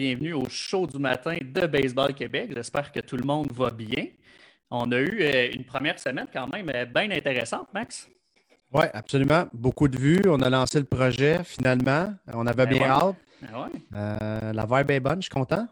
Bienvenue 0.00 0.32
au 0.32 0.48
show 0.48 0.86
du 0.86 0.98
matin 0.98 1.36
de 1.42 1.66
Baseball 1.66 2.14
Québec. 2.14 2.52
J'espère 2.54 2.90
que 2.90 3.00
tout 3.00 3.18
le 3.18 3.22
monde 3.22 3.52
va 3.52 3.70
bien. 3.70 4.06
On 4.70 4.90
a 4.92 4.98
eu 4.98 5.18
euh, 5.20 5.50
une 5.52 5.62
première 5.66 5.98
semaine 5.98 6.26
quand 6.32 6.50
même 6.50 6.70
euh, 6.74 6.86
bien 6.86 7.10
intéressante, 7.10 7.68
Max. 7.74 8.08
Oui, 8.72 8.86
absolument. 8.94 9.44
Beaucoup 9.52 9.88
de 9.88 9.98
vues. 9.98 10.22
On 10.24 10.40
a 10.40 10.48
lancé 10.48 10.78
le 10.78 10.86
projet 10.86 11.44
finalement. 11.44 12.14
On 12.32 12.46
avait 12.46 12.64
Ben 12.64 12.78
bien 12.78 12.80
ouais. 12.80 12.88
hâte. 12.88 13.16
Ben 13.42 13.48
ouais. 13.58 13.80
Euh, 13.94 14.52
la 14.54 14.64
vibe 14.64 14.90
est 14.90 15.00
bonne, 15.00 15.16
je 15.16 15.26
suis 15.26 15.34
content. 15.34 15.68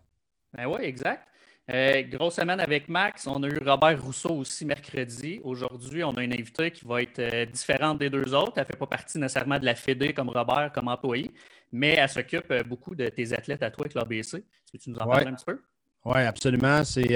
Ben 0.52 0.66
oui, 0.66 0.80
exact. 0.82 1.26
Euh, 1.70 2.02
grosse 2.04 2.36
semaine 2.36 2.60
avec 2.60 2.88
Max. 2.88 3.26
On 3.26 3.42
a 3.42 3.46
eu 3.48 3.58
Robert 3.62 4.02
Rousseau 4.02 4.30
aussi 4.30 4.64
mercredi. 4.64 5.38
Aujourd'hui, 5.44 6.02
on 6.02 6.12
a 6.12 6.22
une 6.22 6.32
invitée 6.32 6.70
qui 6.70 6.86
va 6.86 7.02
être 7.02 7.18
euh, 7.18 7.44
différente 7.44 7.98
des 7.98 8.08
deux 8.08 8.34
autres. 8.34 8.54
Elle 8.56 8.62
ne 8.62 8.66
fait 8.68 8.76
pas 8.78 8.86
partie 8.86 9.18
nécessairement 9.18 9.58
de 9.58 9.66
la 9.66 9.74
Fédé 9.74 10.14
comme 10.14 10.30
Robert, 10.30 10.72
comme 10.72 10.88
employé, 10.88 11.30
mais 11.70 11.94
elle 11.98 12.08
s'occupe 12.08 12.50
euh, 12.50 12.62
beaucoup 12.62 12.94
de 12.94 13.06
tes 13.10 13.34
athlètes 13.34 13.62
à 13.62 13.70
toi 13.70 13.84
avec 13.84 13.94
l'ABC. 13.94 14.42
Peux-tu 14.72 14.90
nous 14.90 14.96
en 14.96 15.04
Ouais. 15.06 15.16
parler 15.16 15.26
un 15.26 15.34
petit 15.34 15.44
peu? 15.44 15.60
Oui, 16.06 16.20
absolument. 16.20 16.84
C'est 16.84 17.06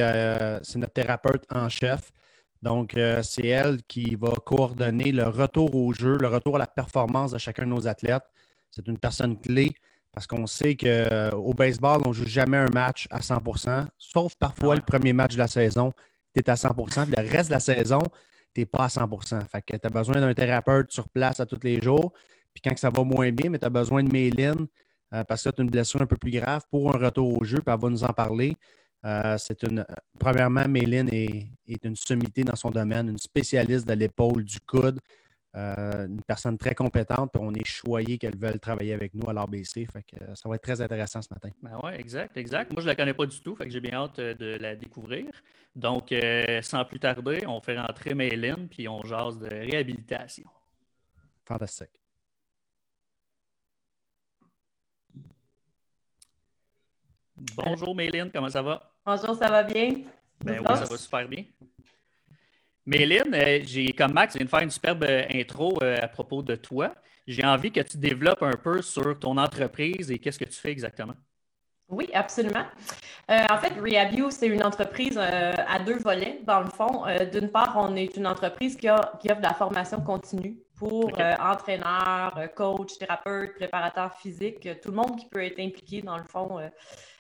notre 0.76 0.92
thérapeute 0.92 1.44
en 1.50 1.70
chef. 1.70 2.12
Donc, 2.60 2.94
c'est 3.22 3.46
elle 3.46 3.82
qui 3.84 4.14
va 4.16 4.32
coordonner 4.44 5.10
le 5.12 5.24
retour 5.24 5.74
au 5.74 5.92
jeu, 5.92 6.18
le 6.20 6.28
retour 6.28 6.56
à 6.56 6.58
la 6.60 6.66
performance 6.66 7.32
de 7.32 7.38
chacun 7.38 7.64
de 7.64 7.68
nos 7.70 7.88
athlètes. 7.88 8.22
C'est 8.70 8.86
une 8.86 8.98
personne 8.98 9.40
clé 9.40 9.70
parce 10.12 10.26
qu'on 10.26 10.46
sait 10.46 10.76
qu'au 10.76 11.54
baseball, 11.54 12.02
on 12.04 12.10
ne 12.10 12.14
joue 12.14 12.26
jamais 12.26 12.58
un 12.58 12.68
match 12.70 13.06
à 13.10 13.20
100% 13.20 13.86
sauf 13.98 14.34
parfois 14.36 14.70
Ouais. 14.70 14.76
le 14.76 14.82
premier 14.82 15.12
match 15.12 15.32
de 15.34 15.38
la 15.38 15.48
saison, 15.48 15.92
tu 16.34 16.40
es 16.40 16.50
à 16.50 16.54
100% 16.56 17.06
puis 17.06 17.14
le 17.16 17.30
reste 17.30 17.48
de 17.48 17.54
la 17.54 17.60
saison, 17.60 18.00
tu 18.54 18.60
n'es 18.60 18.66
pas 18.66 18.84
à 18.84 18.88
100% 18.88 19.40
Fait 19.48 19.62
que 19.62 19.76
tu 19.76 19.86
as 19.86 19.90
besoin 19.90 20.20
d'un 20.20 20.34
thérapeute 20.34 20.92
sur 20.92 21.08
place 21.08 21.40
à 21.40 21.46
tous 21.46 21.60
les 21.62 21.80
jours. 21.80 22.12
Puis 22.54 22.60
quand 22.62 22.76
ça 22.78 22.90
va 22.90 23.02
moins 23.02 23.30
bien, 23.32 23.48
mais 23.50 23.58
tu 23.58 23.64
as 23.64 23.70
besoin 23.70 24.02
de 24.02 24.12
Méline 24.12 24.66
euh, 25.14 25.24
parce 25.24 25.42
que 25.44 25.48
tu 25.50 25.60
as 25.60 25.64
une 25.64 25.70
blessure 25.70 26.02
un 26.02 26.06
peu 26.06 26.16
plus 26.18 26.30
grave 26.30 26.62
pour 26.70 26.94
un 26.94 26.98
retour 26.98 27.40
au 27.40 27.44
jeu, 27.44 27.58
puis 27.58 27.72
elle 27.74 27.80
va 27.80 27.88
nous 27.88 28.04
en 28.04 28.12
parler. 28.12 28.54
Euh, 29.04 29.36
c'est 29.38 29.62
une. 29.64 29.84
Premièrement, 30.18 30.68
Méline 30.68 31.08
est, 31.12 31.48
est 31.66 31.84
une 31.84 31.96
sommité 31.96 32.44
dans 32.44 32.54
son 32.54 32.70
domaine, 32.70 33.08
une 33.08 33.18
spécialiste 33.18 33.88
de 33.88 33.94
l'épaule, 33.94 34.44
du 34.44 34.60
coude, 34.60 35.00
euh, 35.54 36.06
une 36.06 36.22
personne 36.22 36.56
très 36.56 36.74
compétente, 36.74 37.30
puis 37.32 37.42
on 37.44 37.52
est 37.52 37.66
choyé 37.66 38.16
qu'elle 38.16 38.36
veuille 38.36 38.58
travailler 38.58 38.94
avec 38.94 39.14
nous 39.14 39.28
à 39.28 39.32
l'ABC. 39.32 39.86
Fait 39.86 40.02
que 40.02 40.22
euh, 40.22 40.34
ça 40.34 40.48
va 40.48 40.54
être 40.54 40.62
très 40.62 40.80
intéressant 40.80 41.20
ce 41.20 41.28
matin. 41.32 41.50
Ben 41.62 41.78
oui, 41.82 41.92
exact, 41.98 42.36
exact. 42.36 42.72
Moi, 42.72 42.80
je 42.80 42.86
ne 42.86 42.92
la 42.92 42.96
connais 42.96 43.14
pas 43.14 43.26
du 43.26 43.38
tout, 43.40 43.54
fait 43.54 43.64
que 43.64 43.70
j'ai 43.70 43.80
bien 43.80 43.94
hâte 43.94 44.18
euh, 44.18 44.34
de 44.34 44.56
la 44.58 44.74
découvrir. 44.74 45.26
Donc, 45.74 46.12
euh, 46.12 46.62
sans 46.62 46.84
plus 46.84 46.98
tarder, 46.98 47.44
on 47.46 47.60
fait 47.60 47.78
rentrer 47.78 48.14
Méline, 48.14 48.68
puis 48.68 48.88
on 48.88 49.02
jase 49.02 49.38
de 49.38 49.46
réhabilitation. 49.46 50.48
Fantastique. 51.44 52.00
Bonjour 57.56 57.94
Méline, 57.94 58.30
comment 58.32 58.48
ça 58.48 58.62
va? 58.62 58.92
Bonjour, 59.04 59.34
ça 59.34 59.48
va 59.48 59.62
bien? 59.64 60.02
Ben 60.44 60.60
oui, 60.60 60.76
ça 60.76 60.84
va 60.84 60.96
super 60.96 61.28
bien. 61.28 61.44
Méline, 62.84 63.32
euh, 63.34 63.60
j'ai, 63.64 63.92
comme 63.92 64.12
Max 64.12 64.34
vient 64.36 64.44
de 64.44 64.50
faire 64.50 64.60
une 64.62 64.70
superbe 64.70 65.04
euh, 65.04 65.22
intro 65.32 65.78
euh, 65.82 65.96
à 66.02 66.08
propos 66.08 66.42
de 66.42 66.56
toi. 66.56 66.94
J'ai 67.26 67.44
envie 67.44 67.70
que 67.70 67.80
tu 67.80 67.96
développes 67.96 68.42
un 68.42 68.56
peu 68.56 68.82
sur 68.82 69.16
ton 69.18 69.36
entreprise 69.38 70.10
et 70.10 70.18
qu'est-ce 70.18 70.38
que 70.38 70.44
tu 70.44 70.58
fais 70.58 70.70
exactement? 70.72 71.14
Oui, 71.88 72.08
absolument. 72.12 72.64
Euh, 73.30 73.44
en 73.50 73.58
fait, 73.58 73.74
Rehabio, 73.78 74.30
c'est 74.30 74.48
une 74.48 74.64
entreprise 74.64 75.16
euh, 75.16 75.52
à 75.68 75.78
deux 75.78 75.98
volets, 75.98 76.40
dans 76.44 76.60
le 76.60 76.70
fond. 76.70 77.06
Euh, 77.06 77.24
D'une 77.26 77.50
part, 77.50 77.76
on 77.78 77.94
est 77.94 78.16
une 78.16 78.26
entreprise 78.26 78.76
qui, 78.76 78.88
a- 78.88 79.12
qui 79.20 79.30
offre 79.30 79.40
de 79.40 79.46
la 79.46 79.54
formation 79.54 80.00
continue 80.00 80.56
pour 80.74 81.12
entraîneurs, 81.38 82.36
coachs, 82.56 82.98
thérapeutes, 82.98 83.54
préparateurs 83.54 84.12
physiques, 84.14 84.68
tout 84.82 84.90
le 84.90 84.96
monde 84.96 85.16
qui 85.16 85.26
peut 85.28 85.44
être 85.44 85.60
impliqué, 85.60 86.02
dans 86.02 86.16
le 86.18 86.24
fond, 86.24 86.58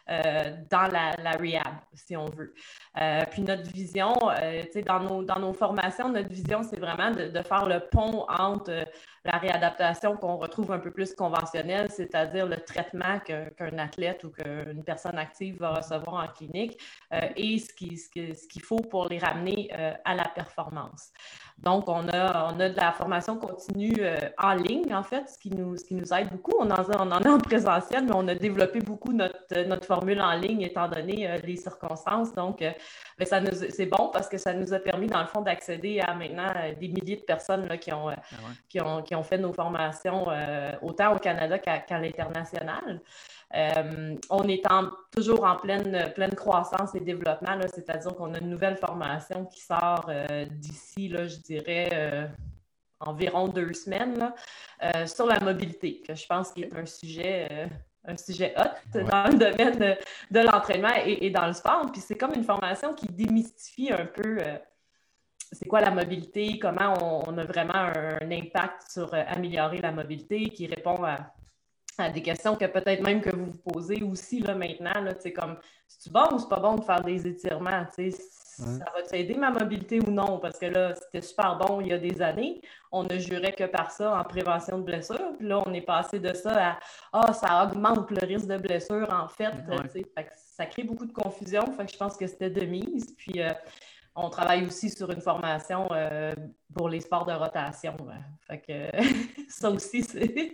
dans 0.08 0.88
la, 0.92 1.14
la 1.22 1.32
rehab, 1.32 1.74
si 1.94 2.16
on 2.16 2.26
veut. 2.26 2.54
Euh, 3.00 3.22
puis 3.30 3.42
notre 3.42 3.70
vision, 3.72 4.14
euh, 4.30 4.62
dans 4.86 5.00
nos, 5.00 5.22
dans 5.22 5.38
nos 5.38 5.52
formations, 5.52 6.08
notre 6.10 6.28
vision, 6.28 6.62
c'est 6.62 6.78
vraiment 6.78 7.10
de, 7.10 7.42
faire 7.42 7.66
le 7.66 7.80
pont 7.80 8.26
entre 8.28 8.70
euh, 8.70 8.84
la 9.24 9.38
réadaptation 9.38 10.16
qu'on 10.16 10.36
retrouve 10.36 10.72
un 10.72 10.78
peu 10.78 10.90
plus 10.90 11.14
conventionnelle, 11.14 11.88
c'est-à-dire 11.90 12.46
le 12.46 12.56
traitement 12.56 13.20
qu'un 13.20 13.78
athlète 13.78 14.24
ou 14.24 14.30
qu'une 14.30 14.82
personne 14.84 15.16
active 15.18 15.58
va 15.60 15.74
recevoir 15.74 16.24
en 16.24 16.28
clinique, 16.28 16.80
euh, 17.12 17.20
et 17.36 17.58
ce 17.58 17.72
qui- 17.72 17.96
ce 17.96 18.08
qu'il 18.48 18.62
faut 18.62 18.80
pour 18.80 19.08
les 19.08 19.18
ramener 19.18 19.70
euh, 19.78 19.92
à 20.04 20.14
la 20.14 20.24
performance. 20.24 21.12
Donc, 21.58 21.88
on 21.88 22.08
a, 22.08 22.52
on 22.52 22.58
a 22.58 22.68
de 22.68 22.76
la 22.76 22.92
formation 22.92 23.36
continue 23.36 23.94
euh, 24.00 24.16
en 24.38 24.54
ligne, 24.54 24.92
en 24.94 25.02
fait, 25.04 25.28
ce 25.28 25.38
qui 25.38 25.50
nous, 25.50 25.76
ce 25.76 25.84
qui 25.84 25.94
nous 25.94 26.12
aide 26.12 26.30
beaucoup. 26.30 26.54
On 26.58 26.68
en, 26.70 26.74
a- 26.74 26.96
on 27.02 27.10
en 27.12 27.22
a 27.22 27.30
en 27.30 27.38
présentiel, 27.38 28.04
mais 28.04 28.14
on 28.14 28.26
a 28.26 28.34
développé 28.34 28.80
beaucoup 28.80 29.12
notre, 29.12 29.60
notre 29.66 29.86
formule 29.86 30.20
en 30.20 30.32
ligne 30.32 30.62
étant 30.62 30.88
donné 30.88 31.38
les 31.44 31.56
circonstances. 31.56 32.32
Donc, 32.34 32.58
ben, 32.60 33.26
ça 33.26 33.40
nous- 33.40 33.52
c'est 33.70 33.86
bon 33.86 34.08
parce 34.12 34.28
que 34.28 34.38
ça 34.38 34.52
nous 34.52 34.72
a 34.74 34.80
permis, 34.80 35.06
dans 35.06 35.20
le 35.20 35.26
fond, 35.28 35.42
d'accéder 35.42 36.00
à 36.00 36.14
maintenant 36.14 36.48
des 36.80 36.88
milliers 36.88 37.16
de 37.16 37.22
personnes 37.22 37.66
là, 37.68 37.76
qui, 37.76 37.92
ont, 37.92 38.08
Ah 38.08 38.14
ouais. 38.14 38.54
qui, 38.68 38.80
ont, 38.80 39.02
qui 39.02 39.11
ont 39.11 39.11
fait 39.22 39.36
nos 39.38 39.52
formations 39.52 40.30
euh, 40.30 40.72
autant 40.80 41.14
au 41.14 41.18
Canada 41.18 41.58
qu'à 41.58 41.98
l'international. 41.98 43.00
Euh, 43.54 44.14
on 44.30 44.44
est 44.48 44.62
en- 44.70 44.88
toujours 45.14 45.44
en 45.44 45.56
pleine, 45.56 46.10
pleine 46.14 46.34
croissance 46.34 46.94
et 46.94 47.00
développement, 47.00 47.58
c'est-à-dire 47.74 48.14
qu'on 48.14 48.32
a 48.32 48.38
une 48.38 48.48
nouvelle 48.48 48.76
formation 48.78 49.44
qui 49.44 49.60
sort 49.60 50.06
euh, 50.08 50.46
d'ici, 50.50 51.10
je 51.10 51.38
dirais, 51.42 51.90
euh, 51.92 52.26
environ 53.00 53.48
deux 53.48 53.72
semaines, 53.74 54.16
là, 54.18 55.06
sur 55.06 55.26
la 55.26 55.40
mobilité, 55.40 56.00
que 56.06 56.14
je 56.14 56.26
pense 56.26 56.52
qu'il 56.52 56.64
est 56.64 56.74
un 56.76 56.86
sujet, 56.86 57.68
un 58.06 58.16
sujet 58.16 58.54
hot 58.56 58.98
Ouais. 58.98 59.04
dans 59.04 59.24
le 59.30 59.38
domaine 59.38 59.78
de, 59.78 59.96
de 60.30 60.40
l'entraînement 60.46 60.92
et, 61.04 61.26
et 61.26 61.30
dans 61.30 61.46
le 61.46 61.52
sport. 61.52 61.90
Puis 61.92 62.00
c'est 62.00 62.16
comme 62.16 62.32
une 62.34 62.44
formation 62.44 62.94
qui 62.94 63.06
démystifie 63.08 63.92
un 63.92 64.06
peu 64.06 64.38
euh, 64.40 64.56
c'est 65.52 65.68
quoi 65.68 65.80
la 65.80 65.90
mobilité, 65.90 66.58
comment 66.58 66.94
on, 67.00 67.30
on 67.30 67.38
a 67.38 67.44
vraiment 67.44 67.74
un, 67.74 68.18
un 68.22 68.30
impact 68.30 68.90
sur 68.90 69.12
euh, 69.14 69.22
améliorer 69.28 69.78
la 69.78 69.92
mobilité, 69.92 70.48
qui 70.48 70.66
répond 70.66 71.04
à, 71.04 71.16
à 71.98 72.10
des 72.10 72.22
questions 72.22 72.56
que 72.56 72.64
peut-être 72.64 73.02
même 73.02 73.20
que 73.20 73.34
vous 73.34 73.46
vous 73.46 73.58
posez 73.72 74.02
aussi 74.02 74.40
là, 74.40 74.54
maintenant. 74.54 75.00
Là, 75.00 75.14
tu 75.14 75.22
sais, 75.22 75.32
comme, 75.32 75.56
c'est-tu 75.86 76.10
bon 76.10 76.24
ou 76.32 76.38
c'est 76.38 76.48
pas 76.48 76.60
bon 76.60 76.76
de 76.76 76.84
faire 76.84 77.02
des 77.02 77.26
étirements? 77.26 77.84
Ouais. 77.98 78.10
Ça 78.66 78.84
va 78.94 79.02
t'aider 79.02 79.34
ma 79.34 79.50
mobilité 79.50 79.98
ou 80.00 80.10
non? 80.10 80.38
Parce 80.38 80.58
que 80.58 80.66
là, 80.66 80.94
c'était 80.94 81.22
super 81.22 81.56
bon 81.56 81.80
il 81.80 81.88
y 81.88 81.92
a 81.92 81.98
des 81.98 82.20
années. 82.20 82.60
On 82.90 83.02
ne 83.02 83.18
jurait 83.18 83.52
que 83.52 83.64
par 83.64 83.90
ça 83.90 84.18
en 84.18 84.24
prévention 84.24 84.78
de 84.78 84.84
blessures. 84.84 85.32
Puis 85.38 85.48
là, 85.48 85.62
on 85.66 85.72
est 85.72 85.80
passé 85.80 86.18
de 86.20 86.32
ça 86.34 86.72
à 86.72 86.78
Ah, 87.12 87.32
ça 87.32 87.64
augmente 87.64 88.10
le 88.10 88.26
risque 88.26 88.46
de 88.46 88.58
blessure, 88.58 89.08
en 89.10 89.26
fait. 89.26 89.52
Ouais. 89.68 90.02
Ça 90.34 90.66
crée 90.66 90.84
beaucoup 90.84 91.06
de 91.06 91.12
confusion. 91.12 91.64
Fait 91.72 91.86
que 91.86 91.92
je 91.92 91.96
pense 91.96 92.16
que 92.16 92.26
c'était 92.26 92.50
de 92.50 92.64
mise. 92.66 93.14
Puis 93.16 93.42
euh, 93.42 93.52
on 94.14 94.28
travaille 94.28 94.66
aussi 94.66 94.90
sur 94.90 95.10
une 95.10 95.20
formation 95.20 95.88
euh, 95.92 96.34
pour 96.74 96.88
les 96.88 97.00
sports 97.00 97.24
de 97.24 97.32
rotation. 97.32 97.94
hein. 98.10 98.20
Fait 98.46 98.58
que 98.60 99.06
ça 99.48 99.70
aussi, 99.70 100.02
c'est. 100.02 100.52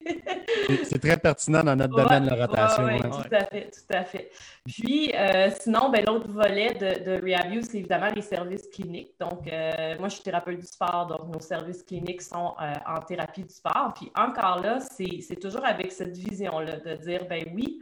C'est- 0.84 0.98
très 0.98 1.16
pertinent 1.16 1.62
dans 1.64 1.74
notre 1.76 1.94
domaine, 1.96 2.24
la 2.26 2.46
rotation. 2.46 2.84
Oui, 2.84 2.92
ouais. 2.94 3.00
tout 3.00 3.34
à 3.34 3.44
fait, 3.46 3.70
tout 3.70 3.96
à 3.96 4.04
fait. 4.04 4.30
Puis, 4.64 5.12
euh, 5.14 5.50
sinon, 5.60 5.90
ben, 5.90 6.04
l'autre 6.06 6.28
volet 6.30 6.74
de, 6.74 7.04
de 7.04 7.20
Rehabio, 7.22 7.62
c'est 7.62 7.78
évidemment 7.78 8.10
les 8.14 8.22
services 8.22 8.68
cliniques. 8.68 9.14
Donc, 9.20 9.46
euh, 9.52 9.96
moi, 9.98 10.08
je 10.08 10.14
suis 10.14 10.22
thérapeute 10.24 10.58
du 10.60 10.66
sport, 10.66 11.06
donc 11.06 11.32
nos 11.34 11.40
services 11.40 11.82
cliniques 11.82 12.22
sont 12.22 12.54
en 12.86 13.00
thérapie 13.02 13.42
du 13.42 13.54
sport. 13.54 13.92
Puis, 13.94 14.10
encore 14.16 14.60
là, 14.62 14.78
c'est 14.80 15.36
toujours 15.40 15.64
avec 15.64 15.92
cette 15.92 16.16
vision-là 16.16 16.76
de 16.78 16.94
dire, 16.96 17.26
ben 17.28 17.44
oui, 17.54 17.80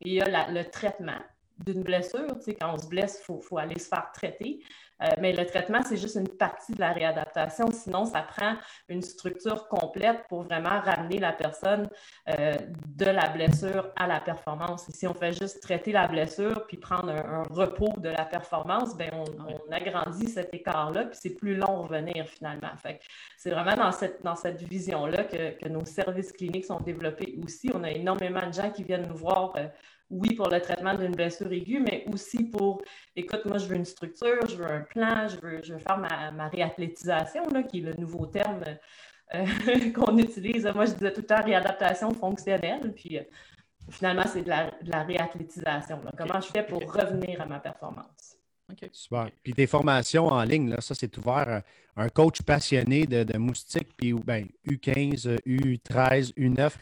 il 0.00 0.12
y 0.14 0.20
a 0.20 0.28
la- 0.28 0.50
le 0.50 0.64
traitement 0.70 1.20
d'une 1.58 1.82
blessure. 1.82 2.38
Tu 2.38 2.42
sais, 2.42 2.54
quand 2.54 2.74
on 2.74 2.78
se 2.78 2.88
blesse, 2.88 3.18
il 3.20 3.24
faut, 3.24 3.40
faut 3.40 3.58
aller 3.58 3.78
se 3.78 3.88
faire 3.88 4.10
traiter. 4.12 4.60
Euh, 5.02 5.08
mais 5.20 5.32
le 5.32 5.44
traitement, 5.44 5.80
c'est 5.82 5.96
juste 5.96 6.16
une 6.16 6.28
partie 6.28 6.72
de 6.72 6.80
la 6.80 6.92
réadaptation. 6.92 7.70
Sinon, 7.70 8.06
ça 8.06 8.22
prend 8.22 8.54
une 8.88 9.02
structure 9.02 9.68
complète 9.68 10.24
pour 10.28 10.44
vraiment 10.44 10.80
ramener 10.80 11.18
la 11.18 11.32
personne 11.32 11.88
euh, 12.28 12.54
de 12.86 13.04
la 13.04 13.28
blessure 13.28 13.92
à 13.96 14.06
la 14.06 14.20
performance. 14.20 14.88
Et 14.88 14.92
si 14.92 15.06
on 15.06 15.12
fait 15.12 15.32
juste 15.32 15.62
traiter 15.62 15.92
la 15.92 16.08
blessure 16.08 16.66
puis 16.66 16.78
prendre 16.78 17.10
un, 17.10 17.40
un 17.40 17.42
repos 17.50 17.92
de 17.98 18.08
la 18.08 18.24
performance, 18.24 18.96
ben 18.96 19.10
on, 19.12 19.26
agrandit 19.70 20.28
cet 20.28 20.54
écart-là, 20.54 21.06
puis 21.06 21.18
c'est 21.20 21.34
plus 21.34 21.56
long 21.56 21.82
revenir 21.82 22.26
finalement. 22.28 22.74
Fait 22.80 23.00
c'est 23.36 23.50
vraiment 23.50 23.74
dans 23.74 23.92
cette, 23.92 24.22
dans 24.22 24.36
cette 24.36 24.62
vision-là 24.62 25.24
que, 25.24 25.58
que 25.58 25.68
nos 25.68 25.84
services 25.84 26.32
cliniques 26.32 26.64
sont 26.64 26.80
développés 26.80 27.36
aussi. 27.44 27.70
On 27.74 27.82
a 27.82 27.90
énormément 27.90 28.46
de 28.46 28.52
gens 28.52 28.70
qui 28.70 28.84
viennent 28.84 29.08
nous 29.08 29.16
voir. 29.16 29.54
euh, 29.56 29.66
oui, 30.10 30.34
pour 30.34 30.48
le 30.48 30.60
traitement 30.60 30.94
d'une 30.94 31.14
blessure 31.14 31.50
aiguë, 31.52 31.80
mais 31.80 32.04
aussi 32.12 32.44
pour, 32.44 32.82
écoute, 33.16 33.44
moi, 33.44 33.58
je 33.58 33.66
veux 33.66 33.76
une 33.76 33.84
structure, 33.84 34.46
je 34.48 34.56
veux 34.56 34.70
un 34.70 34.80
plan, 34.82 35.26
je 35.28 35.36
veux, 35.40 35.62
je 35.62 35.74
veux 35.74 35.78
faire 35.80 35.98
ma, 35.98 36.30
ma 36.30 36.48
réathlétisation, 36.48 37.48
là, 37.48 37.62
qui 37.62 37.78
est 37.78 37.82
le 37.82 37.94
nouveau 37.94 38.26
terme 38.26 38.62
euh, 39.34 39.44
qu'on 39.94 40.16
utilise. 40.18 40.64
Moi, 40.74 40.84
je 40.86 40.92
disais 40.92 41.12
tout 41.12 41.22
le 41.22 41.26
temps 41.26 41.42
réadaptation 41.42 42.10
fonctionnelle, 42.12 42.92
puis 42.94 43.18
euh, 43.18 43.22
finalement, 43.90 44.26
c'est 44.26 44.42
de 44.42 44.48
la, 44.48 44.70
de 44.80 44.90
la 44.90 45.02
réathlétisation. 45.02 46.00
là. 46.04 46.12
Comment 46.16 46.40
je 46.40 46.48
fais 46.48 46.64
pour 46.64 46.80
revenir 46.92 47.40
à 47.40 47.46
ma 47.46 47.58
performance? 47.58 48.35
OK. 48.70 48.88
Super. 48.92 49.30
Puis 49.42 49.54
tes 49.54 49.66
formations 49.66 50.26
en 50.26 50.42
ligne, 50.42 50.70
là, 50.70 50.80
ça, 50.80 50.94
c'est 50.94 51.16
ouvert. 51.18 51.48
euh, 51.48 51.60
Un 51.96 52.08
coach 52.08 52.42
passionné 52.42 53.06
de, 53.06 53.22
de 53.24 53.38
moustiques, 53.38 53.88
puis 53.96 54.12
ben, 54.12 54.46
U15, 54.68 55.38
U13, 55.46 56.32
U9 56.34 56.72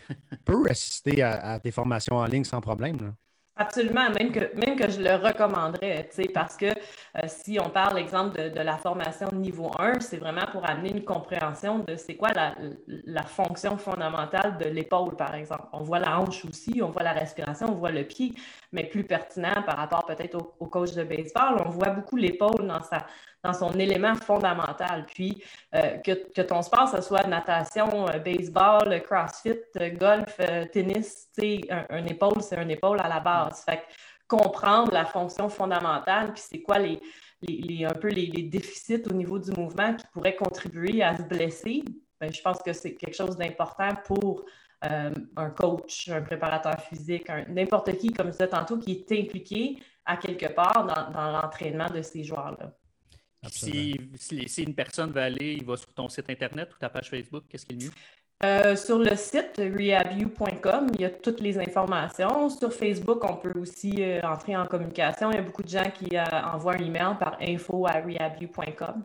peut 0.45 0.65
assister 0.71 1.23
à, 1.23 1.53
à 1.53 1.61
tes 1.61 1.71
formations 1.71 2.17
en 2.17 2.25
ligne 2.27 2.45
sans 2.45 2.61
problème. 2.61 2.97
là. 3.01 3.15
Absolument, 3.57 4.11
même 4.11 4.33
que, 4.33 4.53
même 4.57 4.77
que 4.77 4.91
je 4.91 5.01
le 5.01 5.15
recommanderais, 5.15 6.09
parce 6.35 6.57
que 6.57 6.67
euh, 6.67 7.21
si 7.29 7.57
on 7.61 7.71
parle, 7.71 8.01
exemple, 8.01 8.51
de, 8.51 8.61
la 8.61 8.77
formation 8.77 9.29
de 9.29 9.37
niveau 9.37 9.71
1, 9.79 10.01
c'est 10.01 10.17
vraiment 10.17 10.47
pour 10.51 10.69
amener 10.69 10.91
une 10.91 11.05
compréhension 11.05 11.79
de 11.79 11.95
c'est 11.95 12.17
quoi 12.17 12.33
la, 12.35 12.57
la, 12.89 13.23
fonction 13.23 13.77
fondamentale 13.77 14.59
de 14.59 14.65
l'épaule, 14.69 15.15
par 15.15 15.37
exemple. 15.37 15.67
On 15.73 15.85
voit 15.85 16.01
la 16.01 16.19
hanche 16.19 16.45
aussi, 16.45 16.83
on 16.83 16.91
voit 16.91 17.05
la 17.05 17.13
respiration, 17.13 17.69
on 17.69 17.77
voit 17.77 17.93
le 17.93 18.03
pied, 18.03 18.33
mais 18.73 18.89
plus 18.89 19.05
pertinent 19.05 19.63
par 19.65 19.77
rapport 19.77 20.05
peut-être 20.05 20.35
au, 20.59 20.67
coach 20.67 20.93
de 20.95 21.05
baseball, 21.05 21.63
on 21.65 21.71
voit 21.71 21.91
beaucoup 21.91 22.17
l'épaule 22.17 22.67
dans, 22.67 22.83
sa, 22.83 23.07
dans 23.45 23.53
son 23.53 23.73
élément 23.75 24.15
fondamental. 24.15 25.07
Puis 25.07 25.43
euh, 25.75 25.99
que, 25.99 26.13
que, 26.33 26.43
ton 26.43 26.63
sport, 26.63 26.89
ce 26.89 27.01
soit 27.01 27.25
natation, 27.27 28.09
euh, 28.09 28.19
baseball, 28.19 29.01
crossfit, 29.03 29.61
golf, 29.97 30.41
tennis, 30.73 31.29
un, 31.71 31.85
un 31.91 32.07
épaule, 32.07 32.43
c'est 32.43 32.57
un 32.57 32.69
épaule 32.69 33.01
à 33.01 33.09
la 33.09 33.21
base. 33.21 33.63
Fait 33.65 33.83
comprendre 34.27 34.93
la 34.93 35.05
fonction 35.05 35.49
fondamentale, 35.49 36.33
puis 36.33 36.43
c'est 36.45 36.63
quoi 36.63 36.79
les, 36.79 37.01
un 37.85 37.95
peu 37.95 38.09
les, 38.09 38.29
déficits 38.43 39.03
au 39.11 39.15
niveau 39.15 39.39
du 39.39 39.51
mouvement 39.53 39.95
qui 39.95 40.07
pourraient 40.13 40.37
contribuer 40.37 41.03
à 41.03 41.17
se 41.17 41.23
blesser, 41.23 41.85
ben, 42.21 42.33
je 42.33 42.41
pense 42.41 42.63
que 42.63 42.73
c'est 42.73 42.95
quelque 42.95 43.15
chose 43.15 43.37
d'important 43.37 43.91
pour 44.05 44.45
euh, 44.85 45.11
un 45.37 45.51
coach, 45.51 46.09
un 46.09 46.23
préparateur 46.23 46.81
physique, 46.81 47.29
n'importe 47.49 47.97
qui, 47.97 48.13
comme 48.13 48.33
ça 48.33 48.47
tantôt, 48.49 48.79
qui 48.79 48.93
est 48.93 49.21
impliqué 49.21 49.79
à 50.05 50.17
quelque 50.17 50.53
part 50.53 50.87
dans, 50.87 51.33
l'entraînement 51.33 51.89
de 51.89 52.03
ces 52.03 52.25
joueurs-là. 52.25 52.73
Si, 53.51 53.99
si, 54.47 54.63
une 54.63 54.75
personne 54.75 55.11
veut 55.11 55.23
aller, 55.23 55.55
il 55.55 55.65
va 55.65 55.77
sur 55.77 55.93
ton 55.93 56.09
site 56.09 56.31
Internet 56.31 56.71
ou 56.75 56.79
ta 56.79 56.89
page 56.89 57.11
Facebook, 57.11 57.45
qu'est-ce 57.49 57.67
qui 57.67 57.75
est 57.75 57.79
le 57.79 57.85
mieux? 57.87 57.93
Euh, 58.45 58.77
sur 58.77 58.99
le 58.99 59.15
site 59.17 59.57
rehabu.com, 59.57 60.89
il 60.95 61.01
y 61.01 61.05
a 61.05 61.11
toutes 61.11 61.41
les 61.41 61.59
informations. 61.59 62.51
Sur 62.51 62.73
Facebook, 62.73 63.25
on 63.25 63.37
peut 63.37 63.59
aussi 63.59 63.95
euh, 64.01 64.21
entrer 64.23 64.57
en 64.57 64.67
communication. 64.67 65.31
Il 65.31 65.37
y 65.37 65.39
a 65.39 65.43
beaucoup 65.43 65.63
de 65.63 65.69
gens 65.69 65.91
qui 65.95 66.17
euh, 66.17 66.25
envoient 66.53 66.75
un 66.75 66.85
email 66.85 67.17
par 67.19 67.39
info 67.41 67.87
à 67.87 68.01
rehabu.com. 68.01 69.05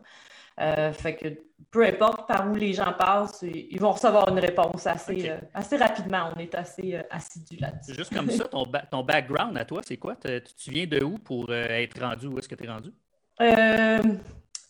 fait 0.93 1.15
que 1.15 1.27
peu 1.71 1.85
importe 1.85 2.27
par 2.27 2.49
où 2.49 2.55
les 2.55 2.73
gens 2.73 2.91
passent, 2.97 3.43
ils 3.43 3.79
vont 3.79 3.91
recevoir 3.91 4.27
une 4.29 4.39
réponse 4.39 4.85
assez, 4.87 5.31
assez 5.53 5.77
rapidement. 5.77 6.31
On 6.35 6.39
est 6.39 6.55
assez 6.55 6.99
assidu 7.09 7.57
là-dessus. 7.57 7.93
Juste 7.93 8.13
comme 8.13 8.29
ça, 8.31 8.45
ton, 8.45 8.65
ton 8.91 9.03
background 9.03 9.57
à 9.57 9.63
toi, 9.63 9.81
c'est 9.85 9.97
quoi? 9.97 10.15
Tu 10.17 10.71
viens 10.71 10.87
de 10.87 11.01
où 11.01 11.17
pour 11.17 11.53
être 11.53 12.01
rendu? 12.01 12.27
Où 12.27 12.39
est-ce 12.39 12.49
que 12.49 12.55
tu 12.55 12.65
es 12.65 12.67
rendu? 12.67 12.91
Je 13.39 14.17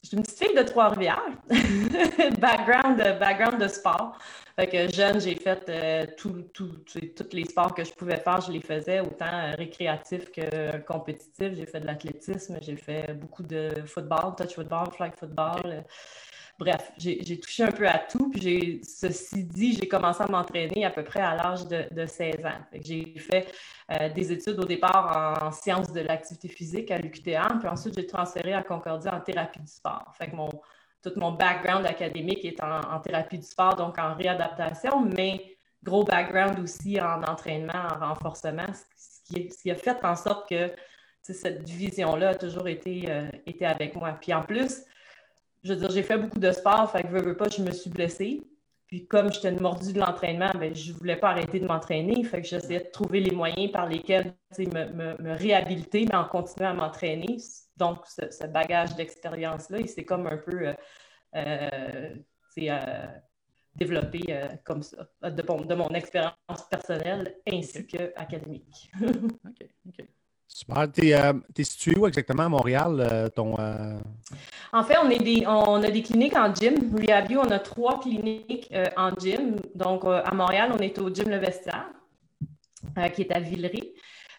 suis 0.04 0.18
une 0.18 0.24
petite 0.24 0.40
fille 0.40 0.56
de 0.56 0.64
Trois-Rivières. 0.64 1.32
background, 2.40 2.98
background 3.20 3.62
de 3.62 3.68
sport. 3.68 4.18
Fait 4.60 4.68
que 4.68 4.94
jeune, 4.94 5.22
j'ai 5.22 5.36
fait 5.36 5.64
euh, 5.70 6.06
tous 6.18 7.34
les 7.34 7.46
sports 7.46 7.74
que 7.74 7.84
je 7.84 7.94
pouvais 7.94 8.18
faire, 8.18 8.42
je 8.42 8.52
les 8.52 8.60
faisais, 8.60 9.00
autant 9.00 9.26
euh, 9.26 9.56
récréatifs 9.58 10.32
que 10.32 10.80
compétitifs. 10.80 11.54
J'ai 11.56 11.66
fait 11.66 11.80
de 11.80 11.86
l'athlétisme, 11.86 12.58
j'ai 12.62 12.76
fait 12.76 13.14
beaucoup 13.14 13.44
de 13.44 13.72
football, 13.86 14.36
touch 14.38 14.56
football, 14.56 14.92
flag 14.92 15.14
football. 15.18 15.86
Bref, 16.60 16.92
j'ai 16.98 17.40
touché 17.40 17.64
un 17.64 17.72
peu 17.72 17.88
à 17.88 17.98
tout. 18.00 18.30
Puis 18.32 18.82
ceci 18.84 19.46
dit, 19.46 19.78
j'ai 19.80 19.88
commencé 19.88 20.22
à 20.22 20.28
m'entraîner 20.28 20.84
à 20.84 20.90
peu 20.90 21.06
près 21.06 21.22
à 21.22 21.34
l'âge 21.34 21.66
de, 21.66 22.06
16 22.06 22.46
ans. 22.46 22.60
J'ai 22.84 23.14
fait 23.18 23.48
euh, 23.92 24.10
des 24.10 24.34
études 24.34 24.60
au 24.60 24.66
départ 24.66 25.42
en, 25.42 25.52
sciences 25.54 25.94
de 25.94 26.02
l'activité 26.02 26.50
physique 26.50 26.92
à 26.92 26.98
l'UQTR, 26.98 27.60
puis 27.60 27.70
ensuite 27.70 27.96
j'ai 27.96 28.06
transféré 28.06 28.54
à 28.54 28.62
Concordia 28.62 29.16
en 29.16 29.22
thérapie 29.22 29.62
du 29.62 29.72
sport. 29.72 30.14
Fait 30.18 30.30
que 30.30 30.36
mon, 30.36 30.50
tout 31.02 31.14
mon 31.16 31.32
background 31.32 31.86
académique 31.86 32.44
est 32.44 32.62
en, 32.62 33.00
thérapie 33.00 33.38
du 33.38 33.48
sport, 33.48 33.78
donc 33.78 33.98
en 33.98 34.14
réadaptation, 34.16 35.00
mais 35.00 35.58
gros 35.82 36.04
background 36.04 36.60
aussi 36.60 37.00
en 37.00 37.24
entraînement, 37.24 37.88
en 38.02 38.10
renforcement, 38.10 38.68
ce 38.98 39.48
qui, 39.62 39.72
a 39.72 39.76
fait 39.76 40.04
en 40.04 40.18
sorte 40.18 40.50
que 40.50 40.74
cette 41.22 41.70
vision-là 41.70 42.30
a 42.30 42.36
toujours 42.36 42.68
été, 42.68 43.06
euh, 43.10 43.30
été 43.46 43.66
avec 43.66 43.96
moi. 43.96 44.18
Puis 44.20 44.34
en 44.34 44.42
plus, 44.42 44.84
je 45.64 45.74
veux 45.74 45.80
dire, 45.80 45.92
j'ai 45.92 46.04
fait 46.04 46.18
beaucoup 46.18 46.40
de 46.40 46.52
sport, 46.52 46.92
fait 46.92 47.04
que 47.04 47.08
veux, 47.08 47.36
pas, 47.36 47.50
je 47.50 47.62
me 47.62 47.72
suis 47.72 47.90
blessée. 47.90 48.42
Puis 48.88 49.06
comme 49.06 49.32
j'étais 49.32 49.52
mordu 49.52 49.94
de 49.94 50.00
l'entraînement, 50.00 50.50
ben, 50.56 50.76
je 50.76 50.92
ne 50.92 50.98
voulais 50.98 51.16
pas 51.16 51.30
arrêter 51.30 51.60
de 51.60 51.68
m'entraîner. 51.68 52.24
Fait 52.24 52.42
que 52.42 52.48
j'essayais 52.48 52.80
de 52.80 52.90
trouver 52.92 53.20
les 53.20 53.32
moyens 53.32 53.72
par 53.72 53.88
lesquels 53.88 54.34
me, 54.58 54.66
me, 54.66 55.22
me, 55.22 55.34
réhabiliter, 55.34 56.06
mais 56.10 56.16
en 56.16 56.26
continuant 56.26 56.72
à 56.72 56.74
m'entraîner. 56.74 57.38
Donc, 57.78 58.00
ce, 58.08 58.48
bagage 58.48 58.96
d'expérience-là, 58.96 59.80
il 59.80 59.88
s'est 59.88 60.06
comme 60.06 60.26
un 60.26 60.38
peu 60.38 60.70
euh, 60.70 60.74
euh, 61.36 62.16
euh 62.58 63.08
développé 63.76 64.20
comme 64.66 64.82
ça, 64.82 65.08
de, 65.22 65.76
mon 65.76 65.90
expérience 65.90 66.68
personnelle 66.70 67.38
ainsi 67.50 67.86
qu'académique. 67.86 68.92
OK, 69.02 69.70
OK. 69.88 70.06
Super. 70.52 70.92
Tu 70.92 71.10
es, 71.10 71.34
es, 71.58 71.64
situé 71.64 71.98
où 71.98 72.08
exactement 72.08 72.44
à 72.44 72.50
Montréal? 72.50 73.32
ton, 73.36 73.54
En 74.74 74.84
fait, 74.84 74.98
on, 74.98 75.84
a 75.84 75.90
des 75.92 76.02
cliniques 76.02 76.36
en 76.36 76.54
gym. 76.54 76.94
Rehabu, 76.94 77.38
on 77.38 77.50
a 77.52 77.60
trois 77.60 78.00
cliniques 78.00 78.74
en 78.98 79.12
gym. 79.12 79.56
Donc, 79.76 80.04
à 80.06 80.34
Montréal, 80.34 80.72
on 80.74 80.80
est 80.80 80.98
au 81.00 81.14
gym 81.14 81.30
Le 81.30 81.38
Vestiaire, 81.38 81.90
qui 83.14 83.22
est 83.22 83.32
à 83.32 83.40
Villeray. 83.40 83.94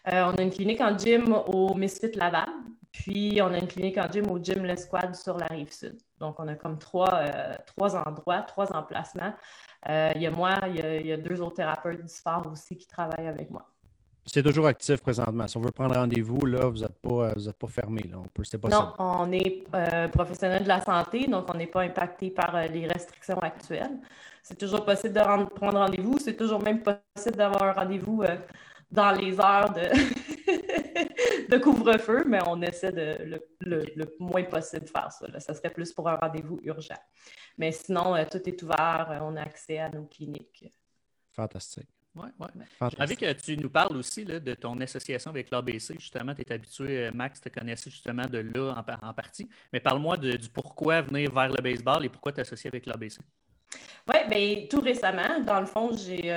on 0.05 0.35
a 0.35 0.41
une 0.41 0.51
clinique 0.51 0.81
en 0.81 0.95
gym 0.97 1.33
au 1.47 1.73
Misfit 1.75 2.11
Laval. 2.15 2.49
Puis, 2.91 3.39
on 3.41 3.53
a 3.53 3.57
une 3.57 3.67
clinique 3.67 3.97
en 3.97 4.09
gym 4.11 4.29
au 4.29 4.37
Gym 4.37 4.65
L'Esquad 4.65 5.15
sur 5.15 5.37
la 5.37 5.47
rive 5.47 5.71
sud. 5.71 5.97
Donc, 6.19 6.39
on 6.39 6.47
a 6.47 6.55
comme 6.55 6.77
trois, 6.77 7.13
euh, 7.13 7.55
trois 7.65 7.95
endroits, 7.95 8.41
trois 8.41 8.71
emplacements. 8.75 9.33
Euh, 9.87 10.11
il 10.15 10.21
y 10.21 10.27
a 10.27 10.31
moi, 10.31 10.59
il 10.67 11.07
y 11.07 11.11
a, 11.13 11.17
deux 11.17 11.41
autres 11.41 11.55
thérapeutes 11.55 12.01
du 12.01 12.09
sport 12.09 12.45
aussi 12.51 12.77
qui 12.77 12.87
travaillent 12.87 13.27
avec 13.27 13.49
moi. 13.49 13.65
C'est 14.25 14.43
toujours 14.43 14.67
actif 14.67 15.01
présentement. 15.01 15.47
Si 15.47 15.57
on 15.57 15.61
veut 15.61 15.71
prendre 15.71 15.95
rendez-vous, 15.95 16.45
là, 16.45 16.67
vous 16.67 16.79
n'êtes 16.79 16.99
pas, 16.99 17.33
pas 17.33 17.67
fermé. 17.67 18.03
Là. 18.03 18.17
On 18.19 18.27
peut, 18.27 18.43
pas 18.59 18.69
non, 18.69 18.93
on 18.99 19.31
est 19.31 19.63
euh, 19.73 20.07
professionnel 20.09 20.63
de 20.63 20.67
la 20.67 20.81
santé, 20.81 21.25
donc 21.27 21.45
on 21.53 21.57
n'est 21.57 21.67
pas 21.67 21.81
impacté 21.81 22.29
par 22.29 22.55
les 22.67 22.87
restrictions 22.87 23.39
actuelles. 23.39 23.99
C'est 24.43 24.57
toujours 24.57 24.85
possible 24.85 25.13
de 25.13 25.45
prendre 25.55 25.79
rendez-vous. 25.79 26.17
C'est 26.19 26.35
toujours 26.35 26.61
même 26.61 26.81
possible 26.83 27.35
d'avoir 27.35 27.63
un 27.63 27.73
rendez-vous 27.73 28.23
dans 28.91 29.11
les 29.11 29.39
heures 29.39 29.73
de, 29.73 29.89
de 31.49 31.57
couvre-feu, 31.57 32.23
mais 32.27 32.39
on 32.47 32.61
essaie 32.61 32.91
de, 32.91 33.41
le, 33.61 34.17
moins 34.19 34.43
possible 34.43 34.85
de 34.85 34.89
faire 34.89 35.11
ça. 35.11 35.39
Ça 35.39 35.53
serait 35.53 35.69
plus 35.69 35.93
pour 35.93 36.07
un 36.09 36.15
rendez-vous 36.15 36.59
urgent. 36.63 36.99
Mais 37.57 37.71
sinon, 37.71 38.15
euh, 38.15 38.25
tout 38.29 38.41
est 38.47 38.61
ouvert. 38.63 39.07
Euh, 39.11 39.19
on 39.21 39.35
a 39.35 39.41
accès 39.41 39.79
à 39.79 39.89
nos 39.89 40.05
cliniques. 40.05 40.71
Fantastique. 41.31 41.89
Oui, 42.13 42.27
oui. 42.39 42.65
J'ai 43.07 43.15
que 43.15 43.33
tu 43.33 43.57
nous 43.57 43.69
parles 43.69 43.95
aussi 43.95 44.25
de 44.25 44.53
ton 44.53 44.79
association 44.81 45.31
avec 45.31 45.49
l'ABC. 45.49 45.93
Justement, 45.97 46.35
tu 46.35 46.41
es 46.41 46.51
habitué, 46.51 47.07
euh, 47.07 47.11
Max, 47.13 47.39
te 47.39 47.47
connaissais 47.47 47.89
justement 47.89 48.25
de 48.25 48.39
là 48.39 48.83
en, 49.01 49.13
partie. 49.13 49.49
Mais 49.71 49.79
parle-moi 49.79 50.17
du 50.17 50.49
pourquoi 50.49 51.01
venir 51.01 51.31
vers 51.33 51.49
le 51.49 51.61
baseball 51.61 52.03
et 52.05 52.09
pourquoi 52.09 52.33
t'associer 52.33 52.67
avec 52.67 52.85
l'ABC. 52.85 53.19
Oui, 54.09 54.17
bien, 54.29 54.65
tout 54.69 54.81
récemment, 54.81 55.39
dans 55.45 55.61
le 55.61 55.65
fond, 55.65 55.95
j'ai 55.95 56.31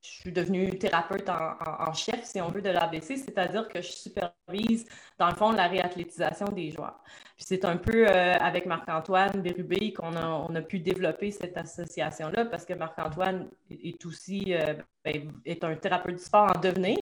je 0.00 0.08
suis 0.10 0.32
devenue 0.32 0.78
thérapeute 0.78 1.28
en, 1.28 1.92
chef, 1.92 2.24
si 2.24 2.40
on 2.40 2.48
veut, 2.48 2.62
de 2.62 2.70
l'ABC, 2.70 3.16
c'est-à-dire 3.16 3.68
que 3.68 3.82
je 3.82 3.88
supervise, 3.88 4.86
dans 5.18 5.28
le 5.28 5.34
fond, 5.34 5.50
la 5.50 5.66
réathlétisation 5.66 6.46
des 6.46 6.70
joueurs. 6.70 7.00
Puis 7.36 7.44
c'est 7.48 7.64
un 7.64 7.76
peu 7.76 8.06
euh, 8.06 8.34
avec 8.34 8.66
Marc-Antoine 8.66 9.42
Bérubé 9.42 9.92
qu'on 9.92 10.14
a, 10.14 10.26
on 10.26 10.54
a 10.54 10.62
pu 10.62 10.78
développer 10.78 11.32
cette 11.32 11.56
association-là 11.56 12.44
parce 12.44 12.64
que 12.64 12.74
Marc-Antoine 12.74 13.48
est 13.70 14.04
aussi 14.06 14.54
euh, 14.54 14.74
ben, 15.04 15.32
est 15.44 15.64
un 15.64 15.74
thérapeute 15.74 16.16
du 16.16 16.22
sport 16.22 16.52
en 16.56 16.60
devenir, 16.60 16.98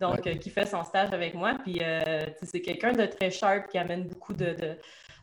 donc 0.00 0.24
euh, 0.26 0.36
qui 0.36 0.50
fait 0.50 0.66
son 0.66 0.84
stage 0.84 1.12
avec 1.12 1.34
moi. 1.34 1.54
Puis 1.64 1.80
c'est 2.42 2.60
quelqu'un 2.60 2.92
de 2.92 3.06
très 3.06 3.30
sharp 3.30 3.68
qui 3.68 3.78
amène 3.78 4.06
beaucoup 4.06 4.34
de, 4.34 4.54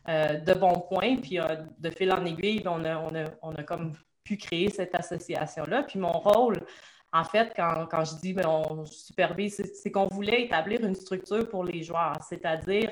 de, 0.06 0.54
bons 0.54 0.80
points. 0.80 1.16
Puis 1.16 1.38
de 1.78 1.90
fil 1.90 2.12
en 2.12 2.24
aiguille, 2.26 2.62
on 2.66 2.84
a, 2.84 2.98
on 2.98 3.14
a, 3.14 3.24
on 3.40 3.54
a 3.54 3.62
comme 3.62 3.92
pu 4.24 4.36
créer 4.36 4.70
cette 4.70 4.94
association-là. 4.94 5.84
Puis 5.84 5.98
mon 5.98 6.12
rôle, 6.12 6.64
en 7.14 7.22
fait, 7.22 7.52
quand, 7.56 8.04
je 8.04 8.16
dis 8.20 8.32
ben, 8.32 8.46
on 8.46 8.84
supervise, 8.84 9.62
c'est 9.80 9.90
qu'on 9.92 10.08
voulait 10.08 10.42
établir 10.42 10.84
une 10.84 10.96
structure 10.96 11.48
pour 11.48 11.62
les 11.62 11.84
joueurs, 11.84 12.18
c'est-à-dire 12.28 12.90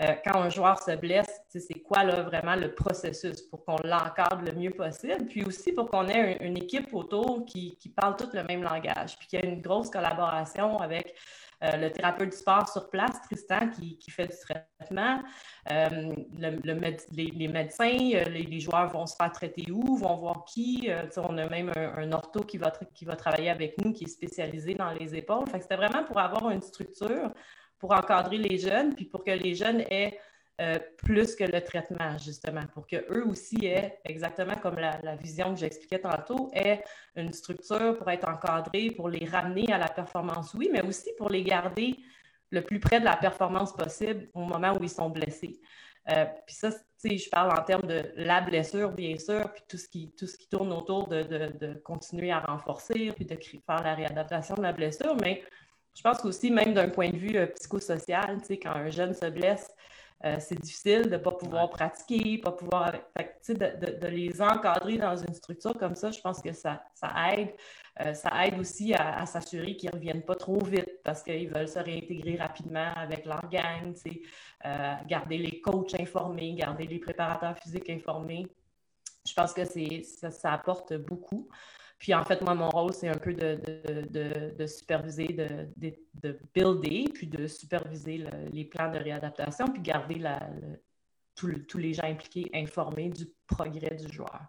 euh, 0.00 0.12
quand 0.24 0.38
un 0.40 0.50
joueur 0.50 0.80
se 0.80 0.94
blesse, 0.94 1.40
c'est 1.48 1.80
quoi 1.80 2.04
là, 2.04 2.22
vraiment 2.22 2.54
le 2.54 2.72
processus 2.74 3.42
pour 3.42 3.64
qu'on 3.64 3.78
l'encadre 3.82 4.42
le 4.44 4.52
mieux 4.52 4.70
possible, 4.70 5.26
puis 5.26 5.42
aussi 5.42 5.72
pour 5.72 5.90
qu'on 5.90 6.06
ait 6.06 6.38
une, 6.42 6.56
équipe 6.56 6.94
autour 6.94 7.44
qui, 7.44 7.76
qui, 7.76 7.88
parle 7.88 8.14
tout 8.16 8.28
le 8.32 8.44
même 8.44 8.62
langage, 8.62 9.18
puis 9.18 9.26
qu'il 9.26 9.40
y 9.40 9.42
ait 9.42 9.48
une 9.48 9.62
grosse 9.62 9.90
collaboration 9.90 10.78
avec 10.78 11.16
euh, 11.64 11.76
le 11.76 11.90
thérapeute 11.90 12.30
du 12.30 12.36
sport 12.36 12.68
sur 12.68 12.90
place, 12.90 13.20
Tristan, 13.22 13.70
qui, 13.70 14.10
fait 14.10 14.26
du 14.26 14.36
traitement, 14.36 15.22
euh, 15.70 16.14
les, 16.36 17.48
médecins, 17.48 17.98
euh, 18.14 18.24
les, 18.24 18.60
joueurs 18.60 18.88
vont 18.90 19.06
se 19.06 19.16
faire 19.16 19.32
traiter 19.32 19.70
où, 19.70 19.96
vont 19.96 20.16
voir 20.16 20.44
qui. 20.44 20.90
on 21.16 21.38
a 21.38 21.48
même 21.48 21.72
un, 21.76 22.12
ortho 22.12 22.40
qui 22.40 22.58
va, 22.58 22.70
qui 22.94 23.06
va 23.06 23.16
travailler 23.16 23.48
avec 23.48 23.82
nous, 23.82 23.92
qui 23.92 24.04
est 24.04 24.08
spécialisé 24.08 24.74
dans 24.74 24.90
les 24.90 25.14
épaules. 25.14 25.46
C'était 25.60 25.76
vraiment 25.76 26.04
pour 26.04 26.18
avoir 26.18 26.50
une 26.50 26.62
structure 26.62 27.32
pour 27.78 27.92
encadrer 27.92 28.38
les 28.38 28.58
jeunes, 28.58 28.94
puis 28.94 29.04
pour 29.04 29.24
que 29.24 29.30
les 29.30 29.54
jeunes 29.54 29.80
aient 29.90 30.18
euh, 30.58 30.78
plus 30.96 31.36
que 31.36 31.44
le 31.44 31.60
traitement, 31.60 32.16
justement, 32.16 32.62
pour 32.72 32.86
qu'eux 32.86 33.24
aussi 33.26 33.66
aient, 33.66 33.98
exactement 34.06 34.54
comme 34.54 34.76
la, 34.76 35.16
vision 35.16 35.52
que 35.52 35.60
j'expliquais 35.60 35.98
tantôt, 35.98 36.50
aient 36.54 36.82
une 37.14 37.32
structure 37.32 37.98
pour 37.98 38.08
être 38.10 38.26
encadrés, 38.26 38.90
pour 38.90 39.10
les 39.10 39.26
ramener 39.26 39.70
à 39.70 39.76
la 39.76 39.88
performance, 39.88 40.54
oui, 40.54 40.70
mais 40.72 40.82
aussi 40.82 41.10
pour 41.18 41.28
les 41.28 41.42
garder 41.42 41.96
le 42.50 42.62
plus 42.62 42.80
près 42.80 43.00
de 43.00 43.04
la 43.04 43.16
performance 43.16 43.74
possible 43.74 44.28
au 44.32 44.40
moment 44.40 44.74
où 44.78 44.82
ils 44.82 44.88
sont 44.88 45.10
blessés. 45.10 45.60
Euh, 46.08 46.24
puis 46.46 46.54
ça, 46.54 46.70
je 47.04 47.28
parle 47.28 47.58
en 47.58 47.62
termes 47.62 47.86
de 47.86 48.12
la 48.16 48.40
blessure, 48.40 48.92
bien 48.92 49.18
sûr, 49.18 49.52
puis 49.52 49.62
tout 49.68 49.76
ce 49.76 49.88
qui, 49.88 50.12
tout 50.16 50.26
ce 50.26 50.38
qui 50.38 50.48
tourne 50.48 50.72
autour 50.72 51.08
de, 51.08 51.22
de, 51.22 51.74
continuer 51.84 52.30
à 52.30 52.40
renforcer, 52.40 53.12
puis 53.14 53.26
de 53.26 53.36
faire 53.36 53.82
la 53.82 53.94
réadaptation 53.94 54.54
de 54.54 54.62
la 54.62 54.72
blessure, 54.72 55.16
mais 55.16 55.42
je 55.94 56.02
pense 56.02 56.24
aussi, 56.24 56.50
même 56.50 56.72
d'un 56.72 56.88
point 56.88 57.10
de 57.10 57.16
vue 57.16 57.36
euh, 57.36 57.46
psychosocial, 57.46 58.38
quand 58.62 58.70
un 58.70 58.88
jeune 58.90 59.12
se 59.14 59.26
blesse, 59.26 59.68
euh, 60.24 60.36
c'est 60.40 60.58
difficile 60.58 61.02
de 61.02 61.10
ne 61.10 61.16
pas 61.18 61.32
pouvoir 61.32 61.68
pratiquer, 61.68 62.38
pas 62.38 62.52
pouvoir. 62.52 62.92
de, 62.92 63.54
de, 63.54 63.98
de, 63.98 64.06
les 64.06 64.40
encadrer 64.40 64.96
dans 64.96 65.16
une 65.16 65.34
structure 65.34 65.76
comme 65.76 65.94
ça, 65.94 66.10
je 66.10 66.20
pense 66.20 66.40
que 66.40 66.52
ça, 66.52 66.82
ça 66.94 67.12
aide. 67.34 67.54
Euh, 68.00 68.14
ça 68.14 68.46
aide 68.46 68.58
aussi 68.58 68.94
à, 68.94 69.24
s'assurer 69.26 69.76
qu'ils 69.76 69.90
ne 69.90 69.94
reviennent 69.94 70.24
pas 70.24 70.34
trop 70.34 70.62
vite 70.64 71.02
parce 71.04 71.22
qu'ils 71.22 71.48
veulent 71.48 71.68
se 71.68 71.78
réintégrer 71.78 72.36
rapidement 72.36 72.92
avec 72.94 73.26
leur 73.26 73.48
gang, 73.50 73.94
euh, 74.64 74.94
garder 75.06 75.38
les 75.38 75.60
coachs 75.60 75.98
informés, 75.98 76.54
garder 76.54 76.86
les 76.86 76.98
préparateurs 76.98 77.56
physiques 77.58 77.90
informés. 77.90 78.46
Je 79.26 79.34
pense 79.34 79.52
que 79.52 79.64
ça, 79.64 80.30
ça 80.30 80.52
apporte 80.52 80.94
beaucoup. 80.94 81.48
Puis 81.98 82.12
en 82.14 82.24
fait, 82.24 82.42
moi, 82.42 82.54
mon 82.54 82.68
rôle, 82.68 82.92
c'est 82.92 83.08
un 83.08 83.16
peu 83.16 83.32
de, 83.32 83.58
de, 84.10 84.54
de, 84.56 84.66
superviser, 84.66 85.28
de, 85.28 86.38
builder, 86.54 87.04
puis 87.12 87.26
de 87.26 87.46
superviser 87.46 88.24
les 88.52 88.64
plans 88.64 88.90
de 88.90 88.98
réadaptation, 88.98 89.66
puis 89.68 89.80
garder 89.80 90.16
la, 90.16 90.40
tous 91.34 91.78
les 91.78 91.94
gens 91.94 92.04
impliqués 92.04 92.50
informés 92.54 93.10
du 93.10 93.26
progrès 93.46 93.96
du 93.96 94.12
joueur. 94.12 94.40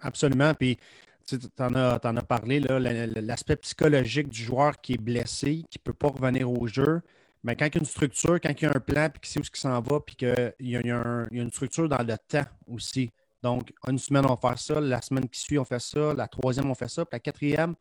absolument. 0.00 0.54
Puis 0.54 0.78
tu 1.26 1.36
en 1.58 1.74
as, 1.74 2.00
en 2.04 2.16
as 2.16 2.22
parlé, 2.22 2.60
l'aspect 2.60 3.56
psychologique 3.56 4.28
du 4.28 4.42
joueur 4.42 4.80
qui 4.80 4.94
est 4.94 4.98
blessé, 4.98 5.64
qui 5.70 5.78
ne 5.78 5.82
peut 5.82 5.92
pas 5.92 6.08
revenir 6.08 6.50
au 6.50 6.66
jeu. 6.66 7.02
Mais 7.42 7.54
quand 7.56 7.66
il 7.66 7.74
y 7.74 7.78
a 7.78 7.80
une 7.80 7.86
structure, 7.86 8.40
quand 8.40 8.50
il 8.50 8.62
y 8.62 8.66
a 8.66 8.72
un 8.74 8.80
plan, 8.80 9.08
puis 9.10 9.20
qu'il 9.20 9.30
sait 9.30 9.40
où 9.40 9.42
il 9.42 9.58
s'en 9.58 9.80
va, 9.80 10.00
puis 10.00 10.16
qu'il 10.16 10.54
y, 10.60 10.70
y, 10.70 10.90
a 10.90 11.26
une 11.30 11.50
structure 11.50 11.88
dans 11.88 12.02
le 12.02 12.16
temps 12.28 12.46
aussi. 12.66 13.10
Donc, 13.42 13.72
une 13.88 13.98
semaine, 13.98 14.24
on 14.24 14.34
va 14.34 14.36
faire 14.36 14.58
ça. 14.58 14.80
La 14.80 15.00
semaine 15.02 15.28
qui 15.28 15.40
suit, 15.40 15.58
on 15.58 15.64
fait 15.64 15.80
ça. 15.80 16.14
La 16.14 16.26
troisième, 16.26 16.70
on 16.70 16.74
fait 16.74 16.88
ça. 16.88 17.04
Puis 17.04 17.14
la 17.14 17.20
quatrième, 17.20 17.74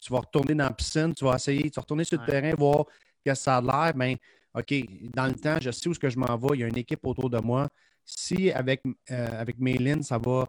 tu 0.00 0.12
vas 0.12 0.20
retourner 0.20 0.54
dans 0.54 0.64
la 0.64 0.72
piscine, 0.72 1.14
tu 1.14 1.24
vas 1.24 1.34
essayer, 1.34 1.62
tu 1.64 1.76
vas 1.76 1.82
retourner 1.82 2.04
sur 2.04 2.18
le 2.18 2.26
terrain, 2.26 2.54
voir 2.56 2.84
qu'est-ce 3.22 3.40
que 3.40 3.44
ça 3.44 3.56
a 3.56 3.60
l'air. 3.60 3.94
Bien, 3.94 4.16
OK, 4.54 4.74
dans 5.14 5.26
le 5.26 5.34
temps, 5.34 5.58
je 5.60 5.70
sais 5.70 5.88
où 5.88 5.94
ce 5.94 5.98
que 5.98 6.08
je 6.08 6.18
m'en 6.18 6.36
vais. 6.36 6.48
Il 6.54 6.60
y 6.60 6.64
a 6.64 6.66
une 6.66 6.78
équipe 6.78 7.04
autour 7.04 7.28
de 7.28 7.38
moi. 7.38 7.68
Si 8.04 8.50
avec, 8.52 8.82
euh, 9.10 9.40
avec 9.40 9.56
ça 10.02 10.18
va 10.18 10.46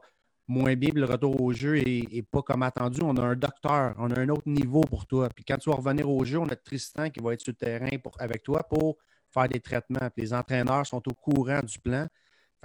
moins 0.48 0.76
bien, 0.76 0.92
puis 0.92 1.02
le 1.02 1.08
retour 1.08 1.42
au 1.42 1.52
jeu 1.52 1.82
n'est 1.82 2.22
pas 2.22 2.42
comme 2.42 2.64
attendu, 2.64 3.02
on 3.04 3.16
a 3.18 3.22
un 3.22 3.36
docteur, 3.36 3.96
on 3.98 4.10
a 4.12 4.20
un 4.20 4.30
autre 4.30 4.48
niveau 4.48 4.82
pour 4.82 5.06
toi. 5.06 5.28
Puis 5.36 5.44
quand 5.44 5.58
tu 5.58 5.70
vas 5.70 5.76
revenir 5.76 6.10
au 6.10 6.24
jeu, 6.24 6.38
on 6.38 6.48
a 6.48 6.56
Tristan 6.56 7.10
qui 7.10 7.20
va 7.20 7.34
être 7.34 7.42
sur 7.42 7.52
le 7.52 7.58
terrain 7.58 7.98
pour, 8.02 8.14
avec 8.20 8.44
toi 8.44 8.64
pour 8.64 8.98
faire 9.30 9.50
des 9.50 9.60
traitements. 9.60 10.10
Puis 10.16 10.24
les 10.24 10.34
entraîneurs 10.34 10.86
sont 10.86 11.02
au 11.06 11.14
courant 11.14 11.60
du 11.62 11.78
plan 11.80 12.08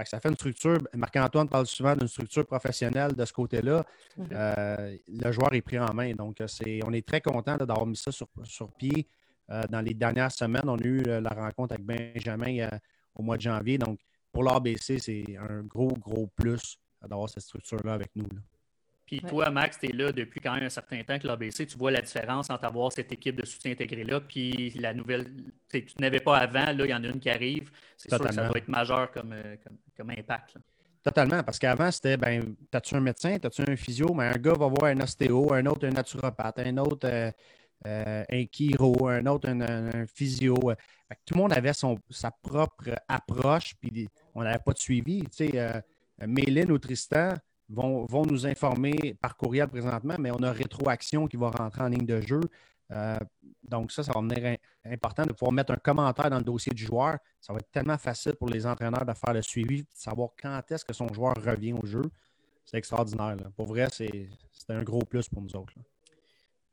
ça 0.05 0.21
fait 0.21 0.29
une 0.29 0.35
structure. 0.35 0.79
Marc-Antoine 0.95 1.49
parle 1.49 1.67
souvent 1.67 1.95
d'une 1.95 2.09
structure 2.09 2.47
professionnelle 2.47 3.15
de 3.15 3.25
ce 3.25 3.33
côté-là. 3.33 3.85
Mhm. 4.17 4.29
Euh, 4.33 4.97
le 5.09 5.33
joueur 5.33 5.53
est 5.53 5.63
pris 5.63 5.79
en 5.79 5.93
main. 5.93 6.13
Donc, 6.15 6.43
c'est, 6.47 6.81
on 6.85 6.93
est 6.93 7.07
très 7.07 7.21
content 7.21 7.57
d'avoir 7.57 7.87
mis 7.87 7.97
ça 7.97 8.11
sur, 8.11 8.29
pied. 8.77 9.07
Euh, 9.51 9.63
dans 9.69 9.81
les 9.81 9.95
dernières 9.95 10.33
semaines, 10.33 10.65
on 10.67 10.79
a 10.79 10.85
eu 10.85 11.03
euh, 11.07 11.21
la 11.21 11.31
rencontre 11.31 11.75
avec 11.75 11.85
Benjamin 11.85 12.69
au 13.15 13.23
mois 13.23 13.37
de 13.37 13.43
janvier. 13.43 13.79
Donc, 13.79 14.01
pour 14.33 14.45
l'ABC, 14.45 14.99
c'est 14.99 15.37
un 15.37 15.63
gros, 15.63 15.93
gros 15.93 16.29
plus 16.35 16.79
d'avoir 17.03 17.29
cette 17.29 17.43
structure-là 17.43 17.95
avec 17.95 18.11
nous. 18.15 18.27
Puis 19.13 19.21
toi, 19.21 19.51
Max, 19.51 19.79
tu 19.79 19.91
es 19.91 19.93
là 19.93 20.11
depuis 20.11 20.41
quand 20.41 20.55
même 20.55 20.65
un 20.65 20.71
certain 20.71 21.03
temps 21.03 21.19
que 21.19 21.27
l'ABC. 21.27 21.67
Tu 21.67 21.77
vois 21.77 21.91
la 21.91 22.01
différence 22.01 22.49
entre 22.49 22.65
avoir 22.65 22.91
cette 22.91 23.13
équipe 23.13 23.37
de 23.37 23.45
soutien 23.45 23.73
intégrée-là, 23.73 24.23
puis 24.23 24.71
la 24.71 24.95
nouvelle. 24.95 25.27
Tu 25.69 25.85
n'avais 25.99 26.21
pas 26.21 26.39
avant, 26.39 26.73
là, 26.73 26.87
il 26.87 26.89
y 26.89 26.95
en 26.95 27.05
a 27.05 27.09
une 27.09 27.21
qui 27.21 27.29
arrive. 27.29 27.71
C'est 27.99 28.09
sûr 28.09 28.19
que 28.19 28.33
ça 28.33 28.49
doit 28.49 28.57
être 28.57 28.69
majeur 28.69 29.13
comme, 29.13 29.35
euh, 29.35 29.57
comme, 29.95 30.09
impact. 30.09 30.57
Totalement, 31.03 31.43
parce 31.43 31.59
qu'avant, 31.59 31.91
c'était 31.91 32.17
ben, 32.17 32.57
as-tu 32.73 32.95
un 32.95 33.01
médecin, 33.01 33.37
as-tu 33.45 33.63
un 33.69 33.77
physio, 33.77 34.15
mais 34.15 34.29
un 34.29 34.39
gars 34.39 34.55
va 34.55 34.69
voir 34.69 34.85
un 34.85 35.01
ostéo, 35.03 35.53
un 35.53 35.67
autre 35.67 35.87
un 35.87 35.91
naturopathe, 35.91 36.61
un 36.61 36.79
autre 36.79 37.07
euh, 37.07 37.31
euh, 37.85 38.25
un 38.31 38.45
chiro, 38.51 39.09
un 39.09 39.27
autre 39.27 39.47
un, 39.51 40.07
physio. 40.07 40.55
tout 41.27 41.35
le 41.35 41.39
monde 41.39 41.53
avait 41.53 41.75
son, 41.75 41.99
sa 42.09 42.31
propre 42.31 42.95
approche, 43.09 43.75
puis 43.79 44.09
on 44.35 44.43
n'avait 44.43 44.63
pas 44.65 44.73
de 44.73 44.79
suivi. 44.79 45.21
Tu 45.25 45.51
sais, 45.51 45.83
Méline 46.27 46.73
ou 46.73 46.79
Tristan, 46.79 47.35
vont, 47.73 48.27
nous 48.27 48.47
informer 48.47 49.17
par 49.21 49.37
courriel 49.37 49.69
présentement, 49.69 50.17
mais 50.19 50.31
on 50.31 50.43
a 50.43 50.53
rétroaction 50.53 51.27
qui 51.27 51.37
va 51.37 51.51
rentrer 51.51 51.83
en 51.83 51.89
ligne 51.89 52.07
de 52.07 52.21
jeu. 52.21 52.41
Euh, 52.91 53.19
donc, 53.63 53.91
ça, 53.93 54.03
ça 54.03 54.13
va 54.13 54.21
devenir 54.21 54.59
important 54.85 55.25
de 55.25 55.33
pouvoir 55.33 55.53
mettre 55.53 55.73
un 55.73 55.77
commentaire 55.77 56.29
dans 56.29 56.39
le 56.39 56.45
dossier 56.45 56.73
du 56.73 56.85
joueur. 56.85 57.17
Ça 57.41 57.53
va 57.53 57.59
être 57.61 57.71
tellement 57.71 57.99
facile 57.99 58.35
pour 58.35 58.49
les 58.49 58.67
entraîneurs 58.67 59.07
de 59.07 59.15
faire 59.15 59.33
le 59.33 59.43
suivi, 59.43 59.83
de 59.83 59.89
savoir 59.95 60.31
quand 60.41 60.61
est-ce 60.71 60.85
que 60.85 60.93
son 60.93 61.09
joueur 61.13 61.35
revient 61.37 61.73
au 61.73 61.87
jeu. 61.87 62.03
C'est 62.65 62.77
extraordinaire. 62.77 63.37
Pour 63.57 63.67
vrai, 63.67 63.89
c'est 63.91 64.29
un 64.69 64.83
gros 64.83 65.05
plus 65.05 65.29
pour 65.29 65.43
nous 65.43 65.57
autres. 65.57 65.75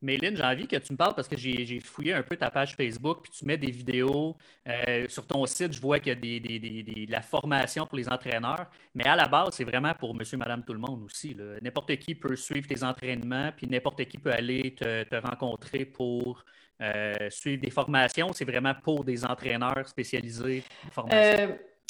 Méline, 0.01 0.35
j'ai 0.35 0.43
envie 0.43 0.67
que 0.67 0.77
tu 0.77 0.93
me 0.93 0.97
parles 0.97 1.13
parce 1.13 1.27
que 1.27 1.35
j'ai 1.37 1.79
fouillé 1.81 2.13
un 2.13 2.23
peu 2.23 2.37
ta 2.37 2.49
page 2.49 2.75
Facebook, 2.75 3.23
puis 3.23 3.31
tu 3.31 3.45
mets 3.45 3.57
des 3.57 3.71
vidéos. 3.71 4.37
Euh, 4.67 5.05
sur 5.09 5.27
ton 5.27 5.45
site, 5.45 5.73
je 5.73 5.81
vois 5.81 5.99
qu'il 5.99 6.09
y 6.09 6.11
a 6.11 6.39
des, 6.39 6.39
de 6.39 7.11
la 7.11 7.21
formation 7.21 7.85
pour 7.85 7.97
les 7.97 8.07
entraîneurs, 8.07 8.67
mais 8.95 9.05
à 9.05 9.15
la 9.15 9.27
base, 9.27 9.55
c'est 9.55 9.65
vraiment 9.65 9.93
pour 9.93 10.15
monsieur, 10.15 10.37
madame, 10.37 10.63
tout 10.63 10.73
le 10.73 10.79
monde 10.79 11.03
aussi. 11.03 11.35
N'importe 11.61 11.97
qui 11.97 12.15
peut 12.15 12.35
suivre 12.35 12.67
tes 12.67 12.81
entraînements, 12.83 13.51
puis 13.55 13.67
n'importe 13.67 14.05
qui 14.05 14.17
peut 14.17 14.31
aller 14.31 14.73
te, 14.73 15.15
rencontrer 15.27 15.83
pour 15.83 16.45
euh, 16.81 17.29
suivre 17.29 17.61
des 17.61 17.71
formations. 17.71 18.31
C'est 18.31 18.45
vraiment 18.45 18.73
pour 18.81 19.03
des 19.03 19.25
entraîneurs 19.25 19.87
spécialisés. 19.87 20.63
Euh, 21.11 21.47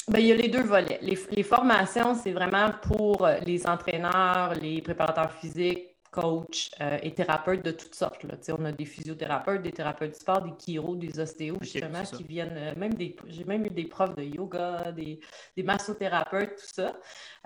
ben, 0.08 0.18
il 0.18 0.26
y 0.26 0.32
a 0.32 0.34
les 0.34 0.48
deux 0.48 0.64
volets. 0.64 0.98
Les, 1.00 1.18
les 1.30 1.42
formations, 1.44 2.16
c'est 2.16 2.32
vraiment 2.32 2.72
pour 2.82 3.28
les 3.46 3.64
entraîneurs, 3.68 4.54
les 4.54 4.82
préparateurs 4.82 5.32
physiques, 5.32 5.89
coach 6.10 6.70
euh, 6.80 6.98
et 7.02 7.14
thérapeutes 7.14 7.64
de 7.64 7.70
toutes 7.70 7.94
sortes. 7.94 8.24
Là. 8.24 8.34
On 8.58 8.64
a 8.64 8.72
des 8.72 8.84
physiothérapeutes, 8.84 9.62
des 9.62 9.72
thérapeutes 9.72 10.12
du 10.12 10.18
sport, 10.18 10.42
des 10.42 10.52
chiros, 10.58 10.96
des 10.96 11.18
ostéos, 11.20 11.58
justement, 11.60 12.02
qui 12.02 12.24
viennent, 12.24 12.56
euh, 12.56 12.74
même 12.76 12.94
des, 12.94 13.16
j'ai 13.26 13.44
même 13.44 13.64
eu 13.66 13.70
des 13.70 13.84
profs 13.84 14.14
de 14.16 14.22
yoga, 14.22 14.92
des, 14.92 15.20
des 15.56 15.62
massothérapeutes, 15.62 16.56
tout 16.56 16.74
ça. 16.74 16.96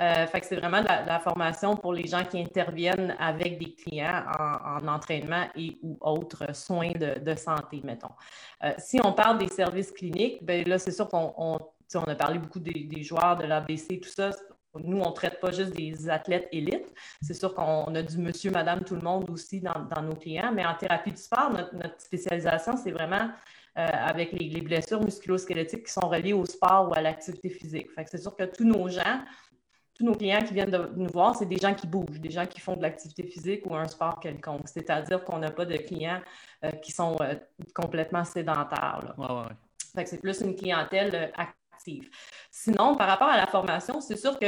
Euh, 0.00 0.26
fait 0.26 0.40
que 0.40 0.46
c'est 0.46 0.56
vraiment 0.56 0.80
la, 0.80 1.04
la, 1.04 1.20
formation 1.20 1.76
pour 1.76 1.92
les 1.92 2.06
gens 2.06 2.24
qui 2.24 2.40
interviennent 2.40 3.14
avec 3.18 3.58
des 3.58 3.74
clients 3.74 4.24
en, 4.38 4.86
entraînement 4.88 5.46
et 5.56 5.78
ou 5.82 5.96
autres 6.00 6.54
soins 6.54 6.92
de, 6.92 7.18
de 7.18 7.34
santé, 7.36 7.80
mettons. 7.84 8.08
si 8.78 8.98
on 9.02 9.12
parle 9.12 9.38
des 9.38 9.48
services 9.48 9.92
cliniques, 9.92 10.44
ben 10.44 10.66
là, 10.66 10.78
c'est 10.78 10.90
sûr 10.90 11.08
qu'on 11.08 11.32
on, 11.36 11.58
on 11.94 12.04
a 12.04 12.14
parlé 12.14 12.38
beaucoup 12.38 12.60
des, 12.60 12.84
des 12.84 13.02
joueurs 13.02 13.36
de 13.36 13.44
l'ABC, 13.44 14.00
tout 14.00 14.08
ça. 14.08 14.30
Nous, 14.82 15.00
on 15.00 15.10
ne 15.10 15.14
traite 15.14 15.40
pas 15.40 15.50
juste 15.50 15.72
des 15.72 16.08
athlètes 16.08 16.48
élites. 16.52 16.92
C'est 17.22 17.34
sûr 17.34 17.54
qu'on 17.54 17.94
a 17.94 18.02
du 18.02 18.18
monsieur, 18.18 18.50
madame, 18.50 18.82
tout 18.84 18.94
le 18.94 19.02
monde 19.02 19.28
aussi 19.30 19.60
dans, 19.60 20.02
nos 20.02 20.14
clients, 20.14 20.52
mais 20.52 20.66
en 20.66 20.74
thérapie 20.74 21.12
du 21.12 21.20
sport, 21.20 21.50
notre, 21.50 22.00
spécialisation, 22.00 22.76
c'est 22.76 22.90
vraiment 22.90 23.30
euh, 23.78 23.86
avec 23.92 24.32
les, 24.32 24.60
blessures 24.60 25.00
musculo-squelettiques 25.00 25.86
qui 25.86 25.92
sont 25.92 26.08
reliées 26.08 26.32
au 26.32 26.44
sport 26.46 26.90
ou 26.90 26.94
à 26.94 27.00
l'activité 27.00 27.50
physique. 27.50 27.88
c'est 28.06 28.18
sûr 28.18 28.34
que 28.36 28.44
tous 28.44 28.64
nos 28.64 28.88
gens, 28.88 29.20
tous 29.94 30.04
nos 30.04 30.14
clients 30.14 30.42
qui 30.42 30.54
viennent 30.54 30.70
de 30.70 30.90
nous 30.96 31.08
voir, 31.08 31.36
c'est 31.36 31.46
des 31.46 31.56
gens 31.56 31.74
qui 31.74 31.86
bougent, 31.86 32.20
des 32.20 32.30
gens 32.30 32.46
qui 32.46 32.60
font 32.60 32.76
de 32.76 32.82
l'activité 32.82 33.22
physique 33.22 33.64
ou 33.66 33.74
un 33.74 33.86
sport 33.86 34.18
quelconque. 34.18 34.68
C'est-à-dire 34.68 35.24
qu'on 35.24 35.38
n'a 35.38 35.50
pas 35.50 35.64
de 35.64 35.76
clients 35.76 36.20
euh, 36.64 36.70
qui 36.72 36.90
sont 36.90 37.16
euh, 37.20 37.34
complètement 37.74 38.24
sédentaires. 38.24 39.14
c'est 40.04 40.20
plus 40.20 40.40
une 40.40 40.56
clientèle 40.56 41.32
active. 41.36 41.63
Sinon, 42.50 42.96
par 42.96 43.08
rapport 43.08 43.28
à 43.28 43.36
la 43.36 43.46
formation, 43.46 44.00
c'est 44.00 44.16
sûr 44.16 44.38
que 44.38 44.46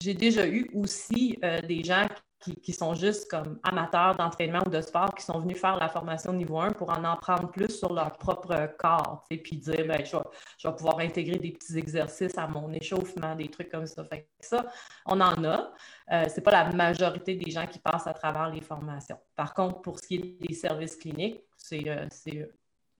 j'ai 0.00 0.14
déjà 0.14 0.46
eu 0.46 0.70
aussi 0.74 1.38
euh, 1.44 1.60
des 1.60 1.84
gens 1.84 2.06
qui, 2.40 2.72
sont 2.72 2.94
juste 2.94 3.30
comme 3.30 3.58
amateurs 3.62 4.16
d'entraînement 4.16 4.60
ou 4.66 4.70
de 4.70 4.80
sport 4.80 5.14
qui 5.14 5.24
sont 5.24 5.38
venus 5.40 5.60
faire 5.60 5.76
la 5.76 5.88
formation 5.88 6.32
niveau 6.32 6.58
1 6.58 6.72
pour 6.72 6.90
en 6.90 7.04
apprendre 7.04 7.50
plus 7.50 7.68
sur 7.68 7.92
leur 7.92 8.16
propre 8.16 8.74
corps, 8.78 9.24
et 9.30 9.36
puis 9.36 9.56
dire, 9.56 9.86
ben, 9.86 10.04
je, 10.04 10.16
vais, 10.16 10.74
pouvoir 10.74 11.00
intégrer 11.00 11.38
des 11.38 11.52
petits 11.52 11.76
exercices 11.76 12.38
à 12.38 12.46
mon 12.46 12.72
échauffement, 12.72 13.34
des 13.34 13.48
trucs 13.48 13.68
comme 13.68 13.86
ça. 13.86 14.04
Ça, 14.40 14.66
on 15.06 15.20
en 15.20 15.44
a. 15.44 15.72
Euh, 16.12 16.28
ce 16.28 16.36
n'est 16.36 16.42
pas 16.42 16.50
la 16.50 16.72
majorité 16.72 17.36
des 17.36 17.50
gens 17.50 17.66
qui 17.66 17.78
passent 17.78 18.06
à 18.06 18.14
travers 18.14 18.48
les 18.48 18.62
formations. 18.62 19.18
Par 19.36 19.52
contre, 19.52 19.82
pour 19.82 19.98
ce 19.98 20.06
qui 20.06 20.14
est 20.16 20.48
des 20.48 20.54
services 20.54 20.96
cliniques, 20.96 21.40
c'est 21.56 21.86
euh, 21.86 22.46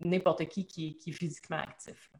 n'importe 0.00 0.47
qui, 0.49 0.66
qui 0.66 0.99
est 1.06 1.12
physiquement 1.12 1.59
actif. 1.59 2.11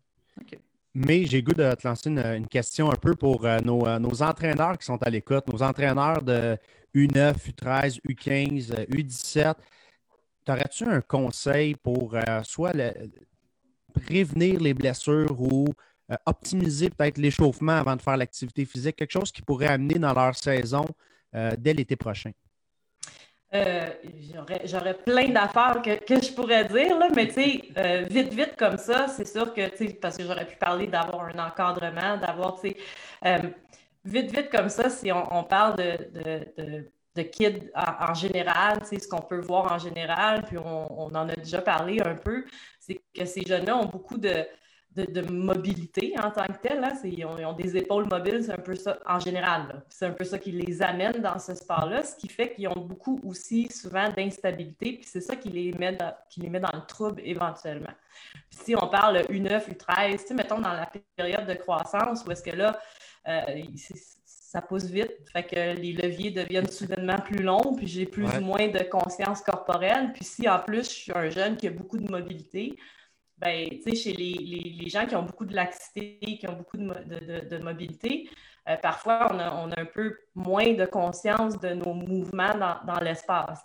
Mais 0.95 1.25
j'ai 1.25 1.43
goût 1.43 1.55
de 1.55 1.73
te 1.75 1.87
lancer 1.87 2.11
une, 2.11 2.49
question 2.49 2.91
un 2.91 2.97
peu 2.97 3.15
pour 3.15 3.45
euh, 3.45 3.59
euh, 3.59 3.99
nos, 3.99 4.23
entraîneurs 4.23 4.77
qui 4.77 4.85
sont 4.87 5.01
à 5.03 5.09
l'écoute, 5.09 5.47
nos 5.47 5.63
entraîneurs 5.63 6.21
de 6.23 6.57
U9, 6.95 7.35
U13, 7.53 8.01
U15, 8.03 8.89
U17. 8.89 9.55
T'aurais-tu 10.45 10.85
un 10.85 11.01
conseil 11.01 11.77
pour 11.77 12.17
euh, 12.17 12.43
soit 12.43 12.75
prévenir 13.95 14.59
les 14.61 14.75
blessures 14.75 15.41
ou 15.41 15.67
optimiser 16.27 16.91
peut-être 16.91 17.19
l'échauffement 17.19 17.73
avant 17.77 17.95
de 17.95 18.03
faire 18.03 18.17
l'activité 18.17 18.65
physique, 18.65 18.97
quelque 18.97 19.13
chose 19.13 19.31
qui 19.31 19.43
pourrait 19.43 19.69
amener 19.69 19.95
dans 19.95 20.13
leur 20.13 20.35
saison 20.35 20.85
dès 21.33 21.73
l'été 21.73 21.95
prochain? 21.95 22.33
Euh, 23.53 23.91
j'aurais 24.65 24.95
plein 24.95 25.29
d'affaires 25.29 25.83
que, 25.83 25.91
je 26.09 26.33
pourrais 26.33 26.65
dire, 26.67 26.97
là, 26.99 27.09
mais 27.15 27.27
tu 27.27 27.35
sais, 27.35 28.05
vite, 28.09 28.33
vite 28.33 28.57
comme 28.57 28.77
ça, 28.79 29.09
c'est 29.09 29.27
sûr 29.27 29.53
que, 29.53 29.69
tu 29.71 29.89
sais, 29.89 29.95
parce 29.95 30.17
que 30.17 30.23
j'aurais 30.23 30.47
pu 30.47 30.57
parler 30.57 30.87
d'avoir 30.87 31.25
un 31.25 31.39
encadrement, 31.47 32.17
d'avoir, 32.17 32.61
tu 32.61 32.71
sais, 32.71 32.77
vite, 34.05 34.31
vite 34.31 34.51
comme 34.51 34.69
ça, 34.69 34.89
si 34.89 35.11
on, 35.13 35.43
parle 35.45 35.77
de, 35.77 36.87
de, 37.17 37.23
kids 37.23 37.71
en, 37.75 38.15
général, 38.15 38.79
tu 38.83 38.87
sais, 38.87 38.99
ce 39.01 39.09
qu'on 39.09 39.21
peut 39.21 39.41
voir 39.41 39.73
en 39.73 39.79
général, 39.79 40.43
puis 40.45 40.57
on, 40.59 41.03
on 41.07 41.15
en 41.15 41.29
a 41.29 41.35
déjà 41.35 41.61
parlé 41.61 42.01
un 42.01 42.15
peu, 42.15 42.45
c'est 42.79 43.01
que 43.15 43.25
ces 43.25 43.43
jeunes-là 43.43 43.77
ont 43.77 43.87
beaucoup 43.87 44.17
de, 44.19 44.47
de, 44.97 45.23
mobilité 45.31 46.15
en 46.19 46.31
tant 46.31 46.47
que 46.47 46.59
tel. 46.61 46.87
Ils, 47.05 47.25
ont, 47.25 47.53
des 47.53 47.77
épaules 47.77 48.07
mobiles, 48.11 48.45
c'est 48.45 48.53
un 48.53 48.59
peu 48.59 48.75
ça 48.75 48.99
en 49.07 49.21
général. 49.21 49.83
C'est 49.89 50.07
un 50.07 50.13
peu 50.13 50.25
ça 50.25 50.39
qui 50.39 50.53
les 50.53 50.83
amène 50.83 51.21
dans 51.21 51.39
ce 51.39 51.55
sport-là, 51.55 52.03
ce 52.03 52.17
qui 52.17 52.29
fait 52.29 52.53
qu'ils 52.53 52.69
ont 52.69 52.81
beaucoup 52.81 53.21
aussi 53.25 53.69
souvent 53.71 54.09
d'instabilité, 54.11 54.95
puis 54.95 55.07
c'est 55.07 55.21
ça 55.21 55.37
qui 55.37 55.49
les, 55.51 55.73
met 55.73 55.93
dans, 55.93 56.13
qui 56.29 56.41
les 56.41 56.49
met 56.49 56.61
dans 56.61 56.73
le 56.75 56.85
trouble 56.87 57.23
éventuellement. 57.25 57.93
si 58.51 58.75
on 58.75 58.89
parle 58.89 59.19
U9, 59.29 59.77
U13, 59.77 60.35
mettons 60.35 60.61
dans 60.61 60.73
la 60.73 60.91
période 61.17 61.47
de 61.47 61.55
croissance, 61.55 62.25
où 62.27 62.33
est-ce 62.33 62.43
que 62.43 62.57
là, 62.57 62.79
euh, 63.29 63.63
ça 64.25 64.61
pousse 64.61 64.87
vite, 64.87 65.13
fait 65.33 65.45
que 65.45 65.81
les 65.81 65.93
leviers 65.93 66.33
deviennent 66.33 66.69
soudainement 66.69 67.19
plus 67.19 67.43
longs, 67.43 67.77
puis 67.77 67.87
j'ai 67.87 68.07
plus 68.07 68.27
ou 68.37 68.41
moins 68.41 68.67
de 68.67 68.83
conscience 68.83 69.43
corporelle. 69.43 70.13
Puis 70.13 70.25
si 70.25 70.49
en 70.49 70.59
plus 70.59 70.85
je 70.91 70.95
suis 70.95 71.13
un 71.15 71.31
jeune 71.31 71.57
qui 71.57 71.69
a 71.69 71.71
beaucoup 71.71 71.99
de 71.99 72.11
mobilité, 72.11 72.77
ben, 73.41 73.69
chez 73.95 74.13
les, 74.13 74.35
les, 74.35 74.89
gens 74.89 75.07
qui 75.07 75.17
ont 75.17 75.23
beaucoup 75.23 75.47
de 75.47 75.55
laxité, 75.55 76.19
qui 76.21 76.47
ont 76.47 76.57
beaucoup 76.57 76.77
de, 76.77 77.49
de, 77.49 77.59
mobilité, 77.59 78.29
euh, 78.69 78.77
parfois, 78.77 79.29
on 79.33 79.39
a, 79.39 79.55
on 79.55 79.71
a, 79.73 79.81
un 79.81 79.87
peu 79.87 80.17
moins 80.35 80.75
de 80.75 80.85
conscience 80.85 81.59
de 81.59 81.71
nos 81.71 81.95
mouvements 81.95 82.55
dans, 82.55 82.79
dans 82.87 83.01
l'espace. 83.01 83.65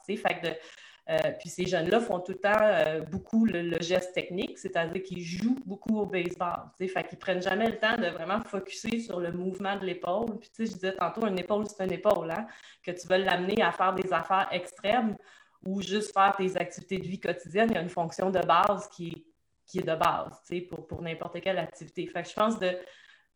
Euh, 1.08 1.17
puis 1.39 1.50
ces 1.50 1.67
jeunes-là 1.67 2.00
font 2.00 2.20
tout 2.20 2.32
le 2.32 2.39
temps 2.39 2.58
euh, 2.60 3.01
beaucoup 3.01 3.46
le, 3.46 3.79
geste 3.79 4.13
technique, 4.13 4.58
c'est-à-dire 4.58 5.03
qu'ils 5.03 5.22
jouent 5.22 5.60
beaucoup 5.63 6.00
au 6.00 6.08
baseball. 6.08 6.72
Fait 6.79 7.08
qu'ils 7.08 7.20
prennent 7.20 7.44
jamais 7.44 7.67
le 7.67 7.77
temps 7.77 7.96
de 7.96 8.08
vraiment 8.08 8.41
focuser 8.41 9.00
sur 9.00 9.20
le 9.20 9.32
mouvement 9.32 9.77
de 9.77 9.86
l'épaule. 9.86 10.39
Puis 10.39 10.50
je 10.58 10.74
disais 10.74 10.94
tantôt, 10.94 11.27
une 11.27 11.38
épaule, 11.38 11.65
c'est 11.67 11.84
une 11.86 11.91
épaule, 11.91 12.32
hein, 12.32 12.48
que 12.82 12.91
tu 12.91 13.08
veux 13.08 13.17
l'amener 13.17 13.62
à 13.62 13.72
faire 13.72 13.94
des 13.94 14.12
affaires 14.12 14.48
extrêmes 14.51 15.15
ou 15.63 15.82
juste 15.82 16.12
faire 16.12 16.36
tes 16.36 16.58
activités 16.58 16.98
de 16.98 17.08
vie 17.08 17.20
quotidienne. 17.20 17.67
Il 17.70 17.75
y 17.75 17.77
a 17.77 17.82
une 17.82 17.89
fonction 17.89 18.32
de 18.32 18.39
base 18.39 18.88
qui 18.88 19.10
est 19.10 19.35
qui 19.65 19.79
est 19.79 19.84
de 19.84 19.95
base 19.95 20.41
pour, 20.69 20.88
pour 20.88 21.01
n'importe 21.01 21.41
quelle 21.41 21.57
activité. 21.57 22.07
Fait 22.07 22.24
que 22.24 22.29
je 22.29 22.34
pense 22.34 22.60
de, 22.60 22.77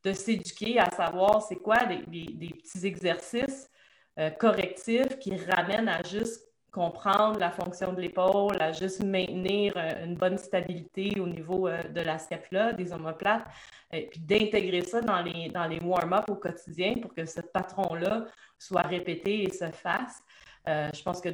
de 0.04 0.14
s'éduquer 0.14 0.80
à 0.80 0.90
savoir 0.90 1.42
c'est 1.42 1.58
quoi 1.58 1.86
des, 1.86 2.04
des, 2.08 2.50
petits 2.50 2.86
exercices 2.86 3.70
euh, 4.18 4.30
correctifs 4.30 5.18
qui 5.20 5.36
ramènent 5.38 5.90
à 5.90 6.02
juste 6.04 6.46
comprendre 6.72 7.40
la 7.40 7.50
fonction 7.50 7.94
de 7.94 8.02
l'épaule, 8.02 8.62
à 8.62 8.72
juste 8.72 9.04
maintenir 9.04 9.74
euh, 9.76 10.06
une 10.06 10.16
bonne 10.16 10.38
stabilité 10.38 11.20
au 11.20 11.28
niveau 11.28 11.68
euh, 11.68 11.82
de 11.84 12.02
la 12.02 12.20
scapula, 12.20 12.74
des 12.74 12.94
omoplates, 12.94 13.46
et 13.92 14.08
puis 14.08 14.20
d'intégrer 14.20 14.84
ça 14.84 15.02
dans 15.02 15.22
les, 15.22 15.50
dans 15.50 15.66
les 15.66 15.80
warm-up 15.80 16.30
au 16.30 16.36
quotidien 16.36 16.96
pour 17.02 17.14
que 17.14 17.26
ce 17.26 17.42
patron-là 17.42 18.26
soit 18.58 18.84
répété 18.84 19.44
et 19.44 19.52
se 19.52 19.72
fasse. 19.72 20.22
je 20.68 21.02
pense 21.02 21.22
que 21.22 21.30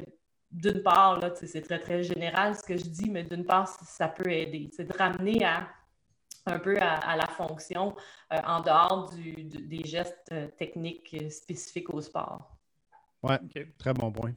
d'une 0.50 0.82
part, 0.82 1.20
c'est 1.34 1.62
très, 1.62 1.78
très 1.78 2.02
général 2.02 2.54
ce 2.54 2.62
que 2.62 2.76
je 2.76 2.84
dis, 2.84 3.10
mais 3.10 3.24
d'une 3.24 3.44
part, 3.44 3.68
ça 3.68 4.08
peut 4.08 4.30
aider. 4.30 4.70
C'est 4.72 4.84
de 4.84 4.96
ramener 4.96 5.44
à, 5.44 5.68
un 6.46 6.58
peu 6.58 6.78
à, 6.80 7.16
la 7.16 7.26
fonction 7.26 7.94
euh, 8.32 8.40
en 8.46 8.60
dehors 8.60 9.10
des 9.12 9.84
gestes 9.84 10.28
euh, 10.32 10.46
techniques 10.56 11.14
euh, 11.20 11.28
spécifiques 11.28 11.92
au 11.92 12.00
sport. 12.00 12.56
Oui, 13.22 13.34
très 13.78 13.92
bon 13.92 14.12
point. 14.12 14.32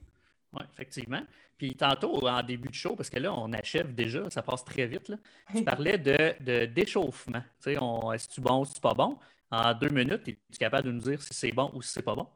Oui, 0.52 0.62
effectivement. 0.72 1.22
Puis 1.56 1.76
tantôt, 1.76 2.26
en 2.26 2.42
début 2.42 2.68
de 2.68 2.74
show, 2.74 2.96
parce 2.96 3.10
que 3.10 3.18
là, 3.18 3.32
on 3.32 3.52
achève 3.52 3.94
déjà, 3.94 4.28
ça 4.30 4.42
passe 4.42 4.64
très 4.64 4.86
vite, 4.86 5.08
là, 5.08 5.16
tu 5.54 5.62
parlais 5.64 5.98
de, 5.98 6.64
d'échauffement. 6.66 7.42
Tu 7.62 7.72
sais, 7.72 7.72
est-ce 7.74 8.40
bon, 8.40 8.64
est-ce 8.64 8.80
pas 8.80 8.94
bon? 8.94 9.16
En 9.50 9.74
deux 9.74 9.88
minutes, 9.88 10.28
es-tu 10.28 10.58
capable 10.58 10.86
de 10.86 10.92
nous 10.92 11.00
dire 11.00 11.20
si 11.20 11.34
c'est 11.34 11.50
bon 11.52 11.70
ou 11.74 11.82
si 11.82 11.92
c'est 11.92 12.02
pas 12.02 12.14
bon? 12.14 12.26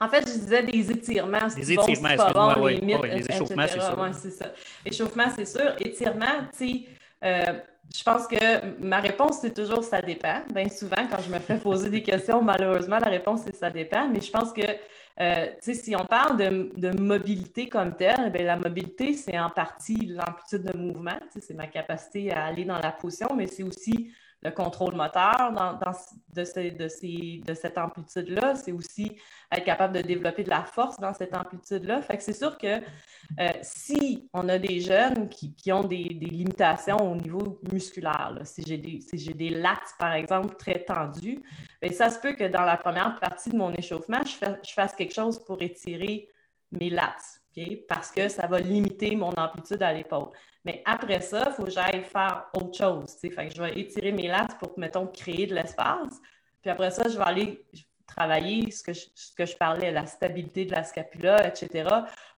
En 0.00 0.08
fait, 0.08 0.20
je 0.28 0.38
disais 0.38 0.62
des 0.62 0.90
étirements. 0.90 1.46
Des 1.54 1.72
étirements, 1.72 2.08
excuse-moi, 2.08 2.54
bon, 2.54 2.62
oui. 2.64 2.80
les 2.80 3.30
échauffements, 3.30 3.66
c'est 3.66 3.80
sûr. 3.80 3.98
Ouais, 3.98 4.12
ça. 4.12 4.52
Échauffement, 4.84 5.30
c'est 5.34 5.46
sûr. 5.46 5.74
Étirement, 5.80 6.46
tu 6.56 6.68
sais, 6.68 6.84
euh, 7.24 7.60
je 7.94 8.02
pense 8.02 8.26
que 8.26 8.80
ma 8.80 9.00
réponse, 9.00 9.38
c'est 9.40 9.54
toujours 9.54 9.82
ça 9.82 10.02
dépend. 10.02 10.42
Bien 10.52 10.68
souvent, 10.68 11.06
quand 11.10 11.20
je 11.22 11.32
me 11.32 11.38
fais 11.38 11.56
poser 11.56 11.90
des 11.90 12.02
questions, 12.02 12.42
malheureusement, 12.44 12.98
la 12.98 13.10
réponse, 13.10 13.42
c'est 13.44 13.56
ça 13.56 13.70
dépend. 13.70 14.08
Mais 14.08 14.20
je 14.20 14.30
pense 14.30 14.52
que, 14.52 14.62
euh, 14.62 15.46
tu 15.62 15.72
sais, 15.72 15.74
si 15.74 15.96
on 15.96 16.04
parle 16.04 16.36
de, 16.36 16.70
de 16.76 17.00
mobilité 17.00 17.68
comme 17.68 17.96
telle, 17.96 18.30
bien, 18.30 18.44
la 18.44 18.56
mobilité, 18.56 19.14
c'est 19.14 19.38
en 19.38 19.50
partie 19.50 20.06
l'amplitude 20.06 20.62
de 20.62 20.76
mouvement. 20.76 21.18
C'est 21.40 21.54
ma 21.54 21.66
capacité 21.66 22.32
à 22.32 22.44
aller 22.44 22.64
dans 22.64 22.78
la 22.78 22.92
position, 22.92 23.28
mais 23.34 23.46
c'est 23.46 23.62
aussi 23.62 24.12
le 24.46 24.52
contrôle 24.52 24.94
moteur 24.94 25.52
dans, 25.52 25.72
de, 25.74 26.42
de, 26.42 27.44
de, 27.44 27.54
cette 27.54 27.78
amplitude-là. 27.78 28.54
C'est 28.54 28.72
aussi 28.72 29.16
être 29.50 29.64
capable 29.64 29.96
de 29.96 30.02
développer 30.02 30.44
de 30.44 30.50
la 30.50 30.64
force 30.64 30.98
dans 30.98 31.12
cette 31.12 31.34
amplitude-là. 31.36 32.00
Fait 32.02 32.16
que 32.16 32.22
c'est 32.22 32.32
sûr 32.32 32.56
que 32.56 32.78
euh, 33.40 33.48
si 33.62 34.28
on 34.32 34.48
a 34.48 34.58
des 34.58 34.80
jeunes 34.80 35.28
qui, 35.28 35.72
ont 35.72 35.84
des, 35.84 36.04
limitations 36.36 36.98
au 36.98 37.16
niveau 37.16 37.60
musculaire, 37.72 38.38
si 38.44 38.62
j'ai 38.66 38.78
des, 38.78 39.00
si 39.00 39.16
des 39.34 39.50
lattes, 39.50 39.94
par 39.98 40.12
exemple, 40.12 40.54
très 40.56 40.84
tendues, 40.84 41.42
bien, 41.82 41.92
ça 41.92 42.10
se 42.10 42.20
peut 42.20 42.34
que 42.34 42.44
dans 42.44 42.64
la 42.64 42.76
première 42.76 43.18
partie 43.18 43.50
de 43.50 43.56
mon 43.56 43.72
échauffement, 43.72 44.20
je, 44.24 44.46
je 44.62 44.72
fasse 44.72 44.94
quelque 44.94 45.14
chose 45.14 45.42
pour 45.44 45.60
étirer 45.60 46.28
mes 46.70 46.90
parce 47.88 48.10
que 48.10 48.28
ça 48.28 48.46
va 48.46 48.60
limiter 48.60 49.16
mon 49.16 49.30
amplitude 49.30 49.82
à 49.82 49.92
l'épaule. 49.92 50.28
Mais 50.64 50.82
après 50.84 51.20
ça, 51.20 51.44
il 51.46 51.52
faut 51.52 51.64
que 51.64 51.70
j'aille 51.70 52.04
faire 52.04 52.46
autre 52.54 52.76
chose. 52.76 53.16
Fait 53.20 53.48
que 53.48 53.54
je 53.54 53.62
vais 53.62 53.78
étirer 53.78 54.12
mes 54.12 54.28
lattes 54.28 54.58
pour, 54.58 54.78
mettons, 54.78 55.06
créer 55.06 55.46
de 55.46 55.54
l'espace. 55.54 56.20
Puis 56.60 56.70
après 56.70 56.90
ça, 56.90 57.08
je 57.08 57.16
vais 57.16 57.24
aller 57.24 57.64
travailler 58.06 58.70
ce 58.70 58.82
que, 58.82 58.92
je, 59.46 59.56
parlais, 59.56 59.90
la 59.90 60.06
stabilité 60.06 60.64
de 60.64 60.72
la 60.72 60.84
scapula, 60.84 61.46
etc., 61.46 61.88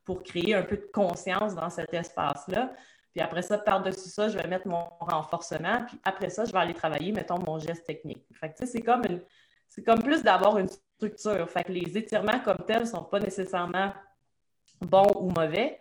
pour 0.05 0.23
créer 0.23 0.55
un 0.55 0.63
peu 0.63 0.77
de 0.77 0.89
conscience 0.93 1.55
dans 1.55 1.71
cet 1.71 1.93
espace-là. 1.93 2.73
Puis 3.13 3.23
après 3.23 3.43
ça, 3.43 3.59
par-dessus 3.59 4.09
ça, 4.09 4.29
je 4.29 4.39
vais 4.39 4.47
mettre 4.47 4.69
mon 4.69 4.85
renforcement. 5.01 5.85
Puis 5.87 5.99
après 6.05 6.31
ça, 6.31 6.45
je 6.45 6.53
vais 6.53 6.59
aller 6.59 6.75
travailler, 6.75 7.13
mettons, 7.13 7.39
mon 7.39 7.59
geste 7.59 7.85
technique. 7.85 8.25
Fait 8.33 8.53
que, 8.53 8.67
c'est 8.67 8.83
comme 8.83 9.03
une, 9.07 9.23
comme 9.85 10.03
plus 10.03 10.23
d'avoir 10.23 10.59
une 10.59 10.69
structure. 10.69 11.49
Fait 11.51 11.65
que 11.65 11.73
les 11.73 11.97
étirements 11.97 12.41
comme 12.41 12.59
tels 12.67 12.81
ne 12.81 12.87
sont 12.87 13.05
pas 13.05 13.21
nécessairement 13.21 13.93
bon 14.81 15.07
ou 15.17 15.31
mauvais. 15.31 15.81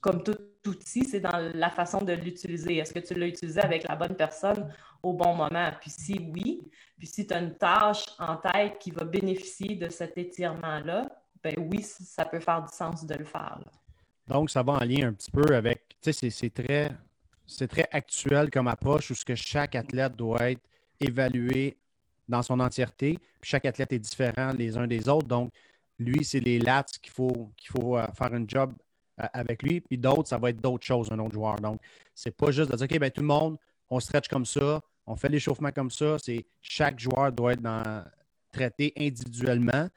Comme 0.00 0.22
tout 0.22 0.36
outil, 0.66 1.04
c'est 1.04 1.20
dans 1.20 1.50
la 1.54 1.70
façon 1.70 2.02
de 2.02 2.12
l'utiliser. 2.12 2.76
Est-ce 2.76 2.92
que 2.92 2.98
tu 2.98 3.14
l'as 3.14 3.28
utilisé 3.28 3.60
avec 3.60 3.88
la 3.88 3.96
bonne 3.96 4.14
personne 4.14 4.72
au 5.02 5.14
bon 5.14 5.34
moment? 5.34 5.70
Puis 5.80 5.90
si 5.90 6.30
oui, 6.34 6.60
puis 6.98 7.06
si 7.06 7.26
tu 7.26 7.32
as 7.32 7.38
une 7.38 7.56
tâche 7.56 8.04
en 8.18 8.36
tête 8.36 8.78
qui 8.78 8.90
va 8.90 9.04
bénéficier 9.04 9.76
de 9.76 9.88
cet 9.88 10.18
étirement-là, 10.18 11.08
ben 11.42 11.54
oui, 11.56 11.82
ça 11.82 12.26
peut 12.26 12.40
faire 12.40 12.62
du 12.62 12.72
sens 12.76 13.06
de 13.06 13.14
le 13.14 13.24
faire. 13.24 13.58
Donc, 14.26 14.50
ça 14.50 14.62
va 14.62 14.74
en 14.74 14.84
lien 14.84 15.08
un 15.08 15.12
petit 15.12 15.30
peu 15.30 15.54
avec, 15.54 15.96
tu 16.02 16.12
sais, 16.12 16.30
c'est 16.30 16.50
très, 16.50 17.88
actuel 17.90 18.50
comme 18.50 18.68
approche 18.68 19.10
où 19.10 19.14
que 19.26 19.34
chaque 19.34 19.74
athlète 19.74 20.14
doit 20.14 20.50
être 20.50 20.60
évalué 21.00 21.78
dans 22.28 22.42
son 22.42 22.60
entièreté. 22.60 23.18
Puis 23.40 23.50
chaque 23.50 23.64
athlète 23.64 23.92
est 23.92 23.98
différent 23.98 24.52
les 24.52 24.76
uns 24.76 24.86
des 24.86 25.08
autres. 25.08 25.26
Donc, 25.26 25.50
lui, 26.00 26.24
c'est 26.24 26.40
les 26.40 26.58
lats 26.58 26.86
qu'il 27.00 27.12
faut, 27.12 27.52
qu'il 27.56 27.70
faut 27.70 27.96
euh, 27.96 28.06
faire 28.16 28.34
un 28.34 28.44
job 28.46 28.72
euh, 29.20 29.26
avec 29.32 29.62
lui. 29.62 29.80
Puis 29.80 29.98
d'autres, 29.98 30.28
ça 30.28 30.38
va 30.38 30.50
être 30.50 30.60
d'autres 30.60 30.84
choses, 30.84 31.10
un 31.12 31.18
autre 31.18 31.34
joueur. 31.34 31.56
Donc, 31.56 31.80
c'est 32.14 32.36
pas 32.36 32.50
juste 32.50 32.70
de 32.70 32.76
dire, 32.76 32.86
OK, 32.90 32.98
ben, 32.98 33.10
tout 33.10 33.20
le 33.20 33.26
monde, 33.26 33.56
on 33.88 34.00
stretch 34.00 34.28
comme 34.28 34.46
ça, 34.46 34.80
on 35.06 35.16
fait 35.16 35.28
l'échauffement 35.28 35.70
comme 35.70 35.90
ça. 35.90 36.16
C'est 36.18 36.44
chaque 36.60 36.98
joueur 36.98 37.32
doit 37.32 37.52
être 37.52 37.62
dans, 37.62 38.04
traité 38.50 38.92
individuellement. 38.96 39.88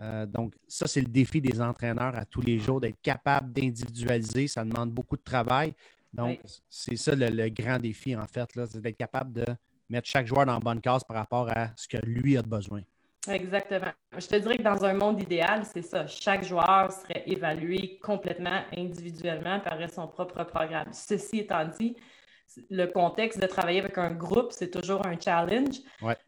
Euh, 0.00 0.26
donc, 0.26 0.54
ça, 0.66 0.86
c'est 0.86 1.00
le 1.00 1.08
défi 1.08 1.40
des 1.40 1.60
entraîneurs 1.60 2.16
à 2.16 2.24
tous 2.24 2.40
les 2.40 2.58
jours, 2.58 2.80
d'être 2.80 3.00
capable 3.02 3.52
d'individualiser. 3.52 4.48
Ça 4.48 4.64
demande 4.64 4.90
beaucoup 4.90 5.16
de 5.16 5.22
travail. 5.22 5.74
Donc, 6.12 6.40
c'est 6.68 6.96
ça 6.96 7.14
le, 7.14 7.48
grand 7.50 7.78
défi, 7.78 8.16
en 8.16 8.26
fait, 8.26 8.48
c'est 8.66 8.80
d'être 8.80 8.96
capable 8.96 9.32
de 9.32 9.44
mettre 9.88 10.08
chaque 10.08 10.26
joueur 10.26 10.46
dans 10.46 10.54
la 10.54 10.60
bonne 10.60 10.80
case 10.80 11.04
par 11.04 11.16
rapport 11.16 11.48
à 11.50 11.70
ce 11.76 11.86
que 11.86 11.98
lui 11.98 12.36
a 12.36 12.42
besoin. 12.42 12.82
Exactement. 13.28 13.92
Je 14.16 14.26
te 14.26 14.36
dirais 14.36 14.56
que 14.56 14.62
dans 14.62 14.84
un 14.84 14.94
monde 14.94 15.20
idéal, 15.20 15.64
c'est 15.64 15.82
ça. 15.82 16.06
Chaque 16.06 16.42
joueur 16.42 16.90
serait 16.90 17.22
évalué 17.26 17.98
complètement 18.02 18.62
individuellement 18.76 19.60
par 19.60 19.78
son 19.90 20.08
propre 20.08 20.42
programme. 20.44 20.92
Ceci 20.92 21.40
étant 21.40 21.66
dit, 21.66 21.96
le 22.70 22.86
contexte 22.86 23.40
de 23.40 23.46
travailler 23.46 23.80
avec 23.80 23.98
un 23.98 24.10
groupe, 24.10 24.52
c'est 24.52 24.70
toujours 24.70 25.06
un 25.06 25.18
challenge. 25.20 25.80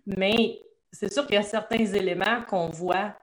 Mais 0.07 0.61
c'est 0.93 1.13
sûr 1.13 1.27
qu'il 1.27 1.37
y 1.37 1.39
a 1.39 1.43
certains 1.43 1.87
éléments 1.87 2.43
qu'on 2.49 2.69
voit 2.69 3.17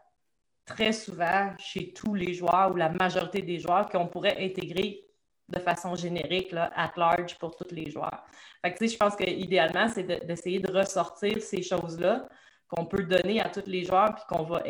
très 0.65 0.91
souvent 0.91 1.51
chez 1.59 1.93
tous 1.93 2.15
les 2.15 2.33
joueurs 2.33 2.71
ou 2.71 2.75
la 2.75 2.89
majorité 2.89 3.41
des 3.41 3.59
joueurs 3.59 3.87
qu'on 3.89 4.07
pourrait 4.07 4.37
intégrer 4.39 5.05
de 5.47 5.59
façon 5.59 5.95
générique, 5.95 6.51
là, 6.51 6.71
at 6.75 6.91
large 6.95 7.37
pour 7.39 7.55
tous 7.55 7.73
les 7.73 7.89
joueurs. 7.89 8.23
Fait 8.63 8.73
que, 8.73 8.87
je 8.87 8.97
pense 8.97 9.15
qu'idéalement, 9.15 9.87
c'est 9.87 10.03
d'essayer 10.03 10.59
de, 10.59 10.71
ressortir 10.71 11.41
ces 11.41 11.63
choses-là 11.63 12.27
qu'on 12.69 12.85
peut 12.85 13.03
donner 13.03 13.41
à 13.41 13.49
tous 13.49 13.65
les 13.65 13.83
joueurs 13.83 14.15
puis 14.15 14.23
qu'on 14.29 14.43
va 14.43 14.63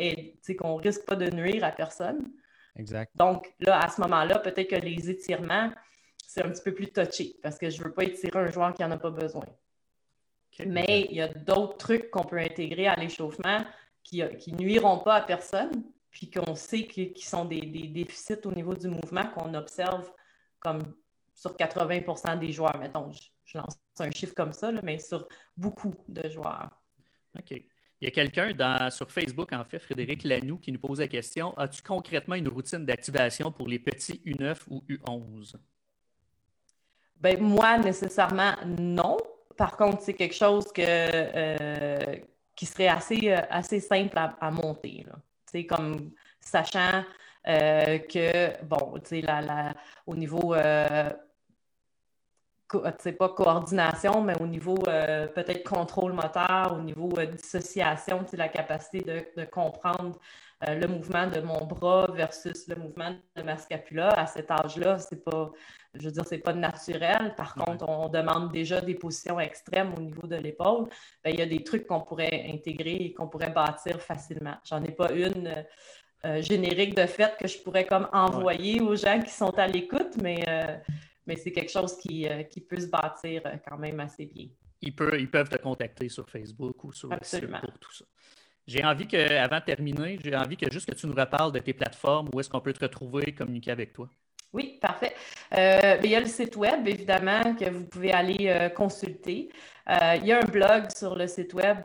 qu'on 0.58 0.76
risque 0.76 1.04
pas 1.06 1.16
de 1.16 1.30
nuire 1.30 1.62
à 1.64 1.70
personne. 1.70 2.32
Exact. 2.76 3.12
Donc, 3.14 3.52
là, 3.60 3.78
à 3.78 3.88
ce 3.88 4.00
moment-là, 4.00 4.38
peut-être 4.38 4.70
que 4.70 4.76
les 4.76 5.10
étirements, 5.10 5.70
c'est 6.26 6.44
un 6.44 6.50
petit 6.50 6.62
peu 6.62 6.74
plus 6.74 6.90
touché 6.90 7.36
parce 7.42 7.58
que 7.58 7.70
je 7.70 7.78
ne 7.78 7.84
veux 7.84 7.92
pas 7.92 8.04
étirer 8.04 8.38
un 8.38 8.50
joueur 8.50 8.72
qui 8.74 8.82
n'en 8.82 8.90
a 8.90 8.98
pas 8.98 9.10
besoin. 9.10 9.44
Mais 10.66 11.06
il 11.10 11.16
y 11.16 11.22
a 11.22 11.28
d'autres 11.28 11.76
trucs 11.76 12.10
qu'on 12.10 12.24
peut 12.24 12.38
intégrer 12.38 12.88
à 12.88 12.96
l'échauffement 12.96 13.64
qui 14.02 14.22
ne 14.22 14.56
nuiront 14.56 14.98
pas 14.98 15.16
à 15.16 15.22
personne, 15.22 15.84
puis 16.10 16.30
qu'on 16.30 16.54
sait 16.54 16.86
qu'ils 16.86 17.16
sont 17.22 17.44
des, 17.44 17.60
déficits 17.60 18.44
au 18.44 18.52
niveau 18.52 18.74
du 18.74 18.88
mouvement 18.88 19.26
qu'on 19.28 19.54
observe 19.54 20.10
comme 20.58 20.94
sur 21.34 21.54
80% 21.56 22.38
des 22.38 22.52
joueurs. 22.52 22.78
Mettons, 22.78 23.10
je, 23.12 23.58
lance 23.58 23.78
un 23.98 24.10
chiffre 24.10 24.34
comme 24.34 24.52
ça, 24.52 24.72
mais 24.82 24.98
sur 24.98 25.28
beaucoup 25.56 25.94
de 26.08 26.28
joueurs. 26.28 26.70
OK. 27.38 27.62
Il 28.00 28.06
y 28.06 28.08
a 28.08 28.10
quelqu'un 28.12 28.88
sur 28.90 29.10
Facebook, 29.10 29.52
en 29.52 29.64
fait, 29.64 29.78
Frédéric 29.78 30.24
Lanoux, 30.24 30.56
qui 30.56 30.72
nous 30.72 30.78
pose 30.78 31.00
la 31.00 31.08
question 31.08 31.56
As-tu 31.58 31.82
concrètement 31.82 32.34
une 32.34 32.48
routine 32.48 32.86
d'activation 32.86 33.52
pour 33.52 33.68
les 33.68 33.78
petits 33.78 34.22
U9 34.24 34.56
ou 34.70 34.82
U11 34.88 35.56
ben, 37.20 37.38
Moi, 37.40 37.78
nécessairement, 37.78 38.54
non. 38.78 39.18
Par 39.54 39.76
contre, 39.76 40.00
c'est 40.00 40.14
quelque 40.14 40.34
chose 40.34 40.72
que, 40.72 40.80
euh, 40.82 42.16
qui 42.56 42.64
serait 42.64 42.88
assez, 42.88 43.32
euh, 43.32 43.42
assez 43.50 43.80
simple 43.80 44.16
à, 44.16 44.50
monter. 44.50 45.04
C'est 45.44 45.66
comme 45.66 46.12
sachant 46.40 47.04
euh, 47.48 47.98
que, 47.98 48.64
bon, 48.64 48.98
tu 49.00 49.20
sais, 49.20 49.24
au 50.06 50.16
niveau 50.16 50.54
c'est 52.98 53.12
pas 53.12 53.28
coordination, 53.28 54.22
mais 54.22 54.40
au 54.40 54.46
niveau 54.46 54.76
euh, 54.86 55.26
peut-être 55.28 55.68
contrôle 55.68 56.12
moteur, 56.12 56.76
au 56.78 56.82
niveau 56.82 57.10
euh, 57.18 57.26
dissociation, 57.26 58.24
la 58.32 58.48
capacité 58.48 59.00
de, 59.00 59.44
comprendre 59.44 60.18
euh, 60.68 60.74
le 60.74 60.86
mouvement 60.86 61.26
de 61.26 61.40
mon 61.40 61.64
bras 61.64 62.10
versus 62.12 62.68
le 62.68 62.76
mouvement 62.76 63.14
de 63.36 63.42
ma 63.42 63.56
scapula. 63.56 64.08
À 64.10 64.26
cet 64.26 64.50
âge-là, 64.50 64.98
c'est 64.98 65.24
pas, 65.24 65.50
je 65.94 66.04
veux 66.04 66.12
dire, 66.12 66.24
c'est 66.26 66.38
pas 66.38 66.52
naturel. 66.52 67.34
Par 67.36 67.54
contre, 67.54 67.88
on 67.88 68.08
demande 68.08 68.52
déjà 68.52 68.80
des 68.80 68.94
positions 68.94 69.40
extrêmes 69.40 69.92
au 69.96 70.00
niveau 70.00 70.26
de 70.26 70.36
l'épaule. 70.36 70.88
Ben, 71.24 71.30
il 71.32 71.38
y 71.38 71.42
a 71.42 71.46
des 71.46 71.64
trucs 71.64 71.86
qu'on 71.86 72.00
pourrait 72.00 72.46
intégrer 72.52 72.96
et 72.96 73.12
qu'on 73.14 73.28
pourrait 73.28 73.50
bâtir 73.50 74.00
facilement. 74.00 74.54
J'en 74.64 74.82
ai 74.84 74.92
pas 74.92 75.10
une. 75.12 75.64
générique 76.42 76.94
de 76.94 77.06
fait 77.06 77.34
que 77.40 77.48
je 77.48 77.58
pourrais 77.62 77.86
comme 77.86 78.06
envoyer 78.12 78.82
aux 78.82 78.94
gens 78.94 79.20
qui 79.20 79.30
sont 79.30 79.58
à 79.58 79.66
l'écoute, 79.66 80.18
mais 80.22 80.44
mais 81.26 81.36
c'est 81.36 81.52
quelque 81.52 81.70
chose 81.70 81.96
qui, 81.98 82.28
euh, 82.28 82.42
qui, 82.44 82.60
peut 82.60 82.80
se 82.80 82.86
bâtir 82.86 83.42
euh, 83.46 83.56
quand 83.66 83.78
même 83.78 84.00
assez 84.00 84.26
bien. 84.26 84.46
Ils, 84.80 84.94
peuvent, 84.94 85.18
ils 85.18 85.30
peuvent 85.30 85.48
te 85.48 85.58
contacter 85.58 86.08
sur 86.08 86.28
Facebook 86.28 86.84
ou 86.84 86.92
sur 86.92 87.10
le 87.10 87.18
site 87.22 87.46
pour 87.46 87.78
tout 87.78 87.92
ça. 87.92 88.04
J'ai 88.66 88.84
envie 88.84 89.08
que, 89.08 89.16
avant 89.36 89.58
de 89.58 89.64
terminer, 89.64 90.18
j'ai 90.22 90.36
envie 90.36 90.56
que 90.56 90.70
juste 90.70 90.88
que 90.88 90.94
tu 90.94 91.06
nous 91.06 91.14
reparles 91.14 91.52
de 91.52 91.58
tes 91.58 91.72
plateformes, 91.72 92.28
où 92.32 92.40
est-ce 92.40 92.48
qu'on 92.48 92.60
peut 92.60 92.72
te 92.72 92.84
retrouver 92.84 93.24
et 93.26 93.34
communiquer 93.34 93.72
avec 93.72 93.92
toi. 93.92 94.08
Oui, 94.52 94.78
parfait. 94.80 95.14
Euh, 95.56 95.96
il 96.02 96.10
y 96.10 96.14
a 96.14 96.20
le 96.20 96.26
site 96.26 96.56
web, 96.56 96.86
évidemment, 96.86 97.54
que 97.54 97.68
vous 97.70 97.86
pouvez 97.86 98.12
aller 98.12 98.70
consulter. 98.74 99.50
il 99.88 100.24
y 100.24 100.32
a 100.32 100.38
un 100.38 100.46
blog 100.46 100.90
sur 100.94 101.16
le 101.16 101.26
site 101.26 101.54
web 101.54 101.78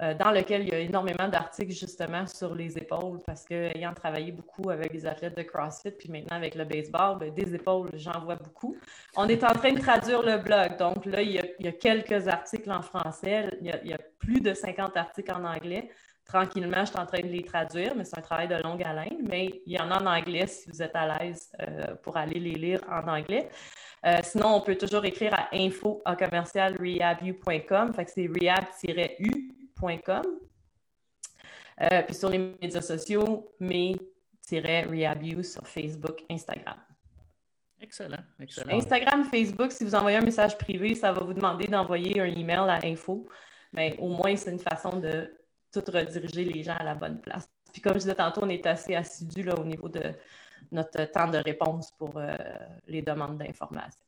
euh, 0.00 0.14
dans 0.14 0.30
lequel 0.30 0.62
il 0.62 0.68
y 0.68 0.74
a 0.74 0.78
énormément 0.78 1.26
d'articles 1.26 1.72
justement 1.72 2.24
sur 2.28 2.54
les 2.54 2.78
épaules 2.78 3.20
parce 3.26 3.44
que 3.44 3.76
ayant 3.76 3.92
travaillé 3.92 4.30
beaucoup 4.30 4.70
avec 4.70 4.92
les 4.92 5.04
athlètes 5.04 5.36
de 5.36 5.42
CrossFit 5.42 5.90
puis 5.90 6.08
maintenant 6.08 6.36
avec 6.36 6.54
le 6.54 6.64
baseball, 6.64 7.18
ben, 7.18 7.34
des 7.34 7.52
épaules, 7.52 7.90
j'en 7.94 8.20
vois 8.20 8.36
beaucoup. 8.36 8.76
On 9.16 9.26
est 9.26 9.42
en 9.42 9.52
train 9.54 9.72
de 9.72 9.80
traduire 9.80 10.22
le 10.22 10.38
blog. 10.38 10.76
Donc 10.78 11.04
là, 11.04 11.20
il 11.20 11.32
y 11.32 11.68
a, 11.68 11.72
quelques 11.72 12.28
articles 12.28 12.70
en 12.70 12.82
français. 12.82 13.50
Il 13.60 13.66
y, 13.66 13.92
a, 13.92 13.98
plus 14.20 14.40
de 14.40 14.54
50 14.54 14.96
articles 14.96 15.32
en 15.32 15.44
anglais. 15.44 15.90
Tranquillement, 16.24 16.84
je 16.84 16.90
suis 16.90 16.98
en 16.98 17.06
train 17.06 17.20
de 17.20 17.26
les 17.26 17.42
traduire, 17.42 17.96
mais 17.96 18.04
c'est 18.04 18.18
un 18.18 18.22
travail 18.22 18.46
de 18.46 18.56
longue 18.62 18.84
haleine. 18.84 19.26
Mais 19.28 19.62
il 19.66 19.72
y 19.72 19.80
en 19.80 19.90
a 19.90 20.00
en 20.00 20.06
anglais 20.06 20.46
si 20.46 20.70
vous 20.70 20.80
êtes 20.80 20.94
à 20.94 21.18
l'aise 21.18 21.50
euh, 21.60 21.96
pour 22.02 22.16
aller 22.16 22.38
les 22.38 22.54
lire 22.54 22.80
en 22.88 23.08
anglais. 23.08 23.48
Euh, 24.06 24.18
sinon, 24.22 24.54
on 24.54 24.60
peut 24.60 24.76
toujours 24.76 25.04
écrire 25.04 25.34
à 25.34 25.48
info 25.52 26.02
commercial 26.18 26.76
Fait 26.76 28.04
que 28.04 28.10
c'est 28.10 28.26
rehab-u 28.28 29.37
euh, 31.80 32.02
puis 32.02 32.14
sur 32.14 32.28
les 32.28 32.38
médias 32.38 32.82
sociaux, 32.82 33.52
mais-rehabu 33.60 35.44
sur 35.44 35.66
Facebook, 35.66 36.24
Instagram. 36.28 36.76
Excellent, 37.80 38.24
excellent. 38.40 38.76
Instagram, 38.76 39.24
Facebook, 39.24 39.70
si 39.70 39.84
vous 39.84 39.94
envoyez 39.94 40.16
un 40.16 40.22
message 40.22 40.58
privé, 40.58 40.96
ça 40.96 41.12
va 41.12 41.22
vous 41.22 41.34
demander 41.34 41.68
d'envoyer 41.68 42.20
un 42.20 42.26
email 42.26 42.68
à 42.68 42.80
info. 42.84 43.28
Mais 43.72 43.96
au 43.98 44.08
moins, 44.08 44.34
c'est 44.34 44.50
une 44.50 44.58
façon 44.58 44.98
de 44.98 45.32
tout 45.72 45.84
rediriger 45.86 46.44
les 46.44 46.62
gens 46.62 46.76
à 46.76 46.82
la 46.82 46.94
bonne 46.94 47.20
place. 47.20 47.48
Puis 47.72 47.80
comme 47.80 47.94
je 47.94 47.98
disais 47.98 48.14
tantôt, 48.14 48.40
on 48.42 48.48
est 48.48 48.66
assez 48.66 48.94
assidu 48.94 49.48
au 49.50 49.64
niveau 49.64 49.88
de 49.88 50.12
notre 50.72 51.04
temps 51.04 51.28
de 51.28 51.38
réponse 51.38 51.92
pour 51.92 52.16
euh, 52.16 52.36
les 52.86 53.02
demandes 53.02 53.38
d'information. 53.38 54.07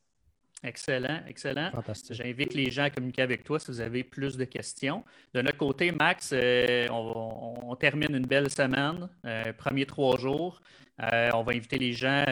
Excellent, 0.63 1.21
excellent. 1.27 1.71
J'invite 2.11 2.53
les 2.53 2.69
gens 2.69 2.83
à 2.83 2.89
communiquer 2.91 3.23
avec 3.23 3.43
toi 3.43 3.59
si 3.59 3.71
vous 3.71 3.81
avez 3.81 4.03
plus 4.03 4.37
de 4.37 4.45
questions. 4.45 5.03
De 5.33 5.41
notre 5.41 5.57
côté, 5.57 5.91
Max, 5.91 6.31
euh, 6.33 6.87
on, 6.91 7.75
termine 7.75 8.15
une 8.15 8.27
belle 8.27 8.49
semaine, 8.51 9.09
euh, 9.25 9.53
premiers 9.53 9.87
trois 9.87 10.19
jours. 10.19 10.61
Euh, 11.01 11.31
on 11.33 11.41
va 11.41 11.53
inviter 11.53 11.79
les 11.79 11.93
gens 11.93 12.23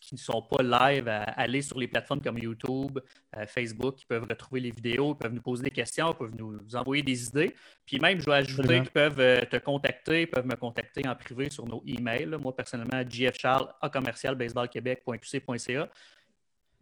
qui 0.00 0.14
ne 0.14 0.18
sont 0.18 0.40
pas 0.40 0.62
live 0.62 1.08
à 1.08 1.24
aller 1.24 1.60
sur 1.60 1.78
les 1.78 1.88
plateformes 1.88 2.22
comme 2.22 2.38
YouTube, 2.38 2.98
Facebook, 3.46 3.96
qui 3.96 4.06
peuvent 4.06 4.24
retrouver 4.26 4.60
les 4.60 4.70
vidéos, 4.70 5.14
peuvent 5.14 5.34
nous 5.34 5.42
poser 5.42 5.64
des 5.64 5.70
questions, 5.70 6.14
peuvent 6.14 6.34
nous, 6.34 6.58
envoyer 6.74 7.02
des 7.02 7.26
idées. 7.26 7.54
Puis 7.84 7.98
même, 7.98 8.18
je 8.18 8.24
vais 8.24 8.36
ajouter 8.36 8.80
qu'ils 8.80 8.90
peuvent 8.90 9.46
te 9.46 9.58
contacter, 9.58 10.26
peuvent 10.26 10.46
me 10.46 10.56
contacter 10.56 11.06
en 11.06 11.14
privé 11.14 11.50
sur 11.50 11.66
nos 11.66 11.82
emails. 11.86 12.34
Moi, 12.40 12.56
personnellement, 12.56 13.02
jfcharles, 13.06 13.68
à 13.82 13.90
commercial, 13.90 14.36
baseballquebec.qc.ca. 14.36 15.90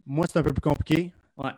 Moi, 0.05 0.25
c'est 0.29 0.39
un 0.39 0.43
peu 0.43 0.53
plus 0.53 0.61
compliqué. 0.61 1.11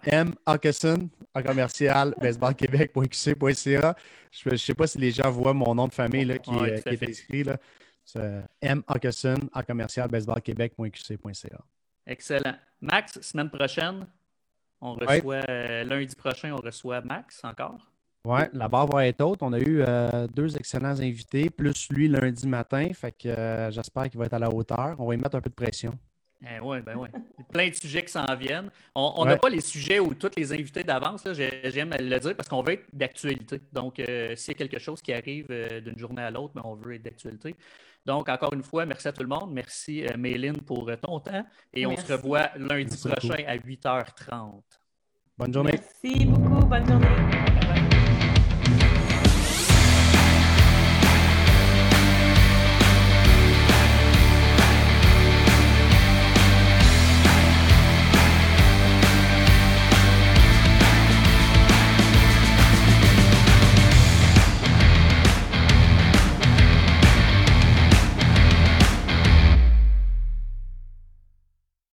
M. 0.06 0.34
Hawkinson, 0.46 1.10
en 1.34 1.44
commercial, 1.44 2.14
baseballquebec.qc.ca. 2.22 3.96
Je 4.32 4.50
ne 4.50 4.56
sais 4.56 4.74
pas 4.74 4.88
si 4.88 4.98
les 4.98 5.12
gens 5.12 5.30
voient 5.30 5.54
mon 5.54 5.76
nom 5.76 5.88
de 5.88 5.94
famille 5.94 6.26
là, 6.26 6.38
qui, 6.38 6.56
est 6.56 7.04
écrit. 7.04 7.44
Là. 7.44 7.58
M. 8.62 8.84
Hawkinson, 8.88 9.38
en 9.54 9.62
commercial, 9.62 10.10
baseballquebec.qc.ca. 10.10 11.60
Excellent. 12.06 12.56
Max, 12.82 13.20
semaine 13.22 13.50
prochaine, 13.50 14.06
on 14.82 14.96
reçoit, 14.96 15.42
euh, 15.50 15.84
lundi 15.86 16.16
prochain, 16.16 16.54
on 16.54 16.62
reçoit 16.62 17.02
Max 17.02 17.42
encore. 17.44 17.80
Oui, 18.26 18.40
la 18.54 18.70
barre 18.70 18.88
va 18.88 19.06
être 19.08 19.22
haute. 19.22 19.42
On 19.42 19.52
a 19.52 19.60
eu 19.60 19.82
euh, 19.82 20.28
deux 20.28 20.56
excellents 20.56 21.00
invités, 21.00 21.50
plus 21.50 21.90
lui 21.90 22.08
lundi 22.08 22.48
matin. 22.48 22.88
Fait 22.94 23.12
que 23.12 23.28
euh, 23.28 23.72
j'espère 23.72 24.10
qu'il 24.10 24.18
va 24.18 24.26
être 24.26 24.34
à 24.34 24.40
la 24.40 24.50
hauteur. 24.50 24.96
On 25.00 25.08
va 25.08 25.14
y 25.14 25.18
mettre 25.18 25.36
un 25.36 25.42
peu 25.42 25.50
de 25.50 25.56
pression. 25.56 25.98
Eh 26.46 26.60
oui, 26.62 26.82
ben 26.82 26.98
oui. 26.98 27.08
Plein 27.52 27.70
de 27.70 27.74
sujets 27.74 28.04
qui 28.04 28.12
s'en 28.12 28.26
viennent. 28.36 28.70
On 28.96 29.24
n'a 29.26 29.38
pas 29.38 29.50
les 29.50 29.62
sujets 29.62 30.00
où 30.00 30.14
tous 30.14 30.32
les 30.36 30.52
invités 30.52 30.84
d'avance, 30.84 31.24
j'aime 31.34 31.96
le 31.98 32.20
dire, 32.20 32.36
parce 32.36 32.50
qu'on 32.50 32.62
veut 32.62 32.74
être 32.74 32.86
d'actualité. 32.92 33.62
Donc, 33.72 34.00
euh, 34.00 34.36
s'il 34.36 34.54
y 34.54 34.56
a 34.56 34.58
quelque 34.58 34.80
chose 34.80 35.02
qui 35.02 35.14
arrive 35.14 35.48
euh, 35.50 35.80
d'une 35.80 35.98
journée 35.98 36.22
à 36.22 36.32
l'autre, 36.32 36.54
ben, 36.54 36.62
on 36.66 36.76
veut 36.76 36.96
être 36.96 37.04
d'actualité. 37.04 37.56
Donc, 38.06 38.28
encore 38.28 38.54
une 38.54 38.64
fois, 38.64 38.86
merci 38.86 39.08
à 39.08 39.14
tout 39.14 39.24
le 39.24 39.30
monde. 39.30 39.52
Merci, 39.54 40.06
euh, 40.06 40.18
Méline, 40.18 40.62
pour 40.62 40.92
ton 41.02 41.20
temps. 41.20 41.46
Et 41.74 41.86
on 41.86 41.96
se 41.96 42.12
revoit 42.12 42.50
lundi 42.58 42.98
prochain 42.98 43.44
à 43.48 43.56
8h30. 43.56 44.62
Bonne 45.38 45.54
journée. 45.54 45.80
Merci 46.04 46.26
beaucoup. 46.26 46.66
Bonne 46.66 46.86
journée. 46.86 47.63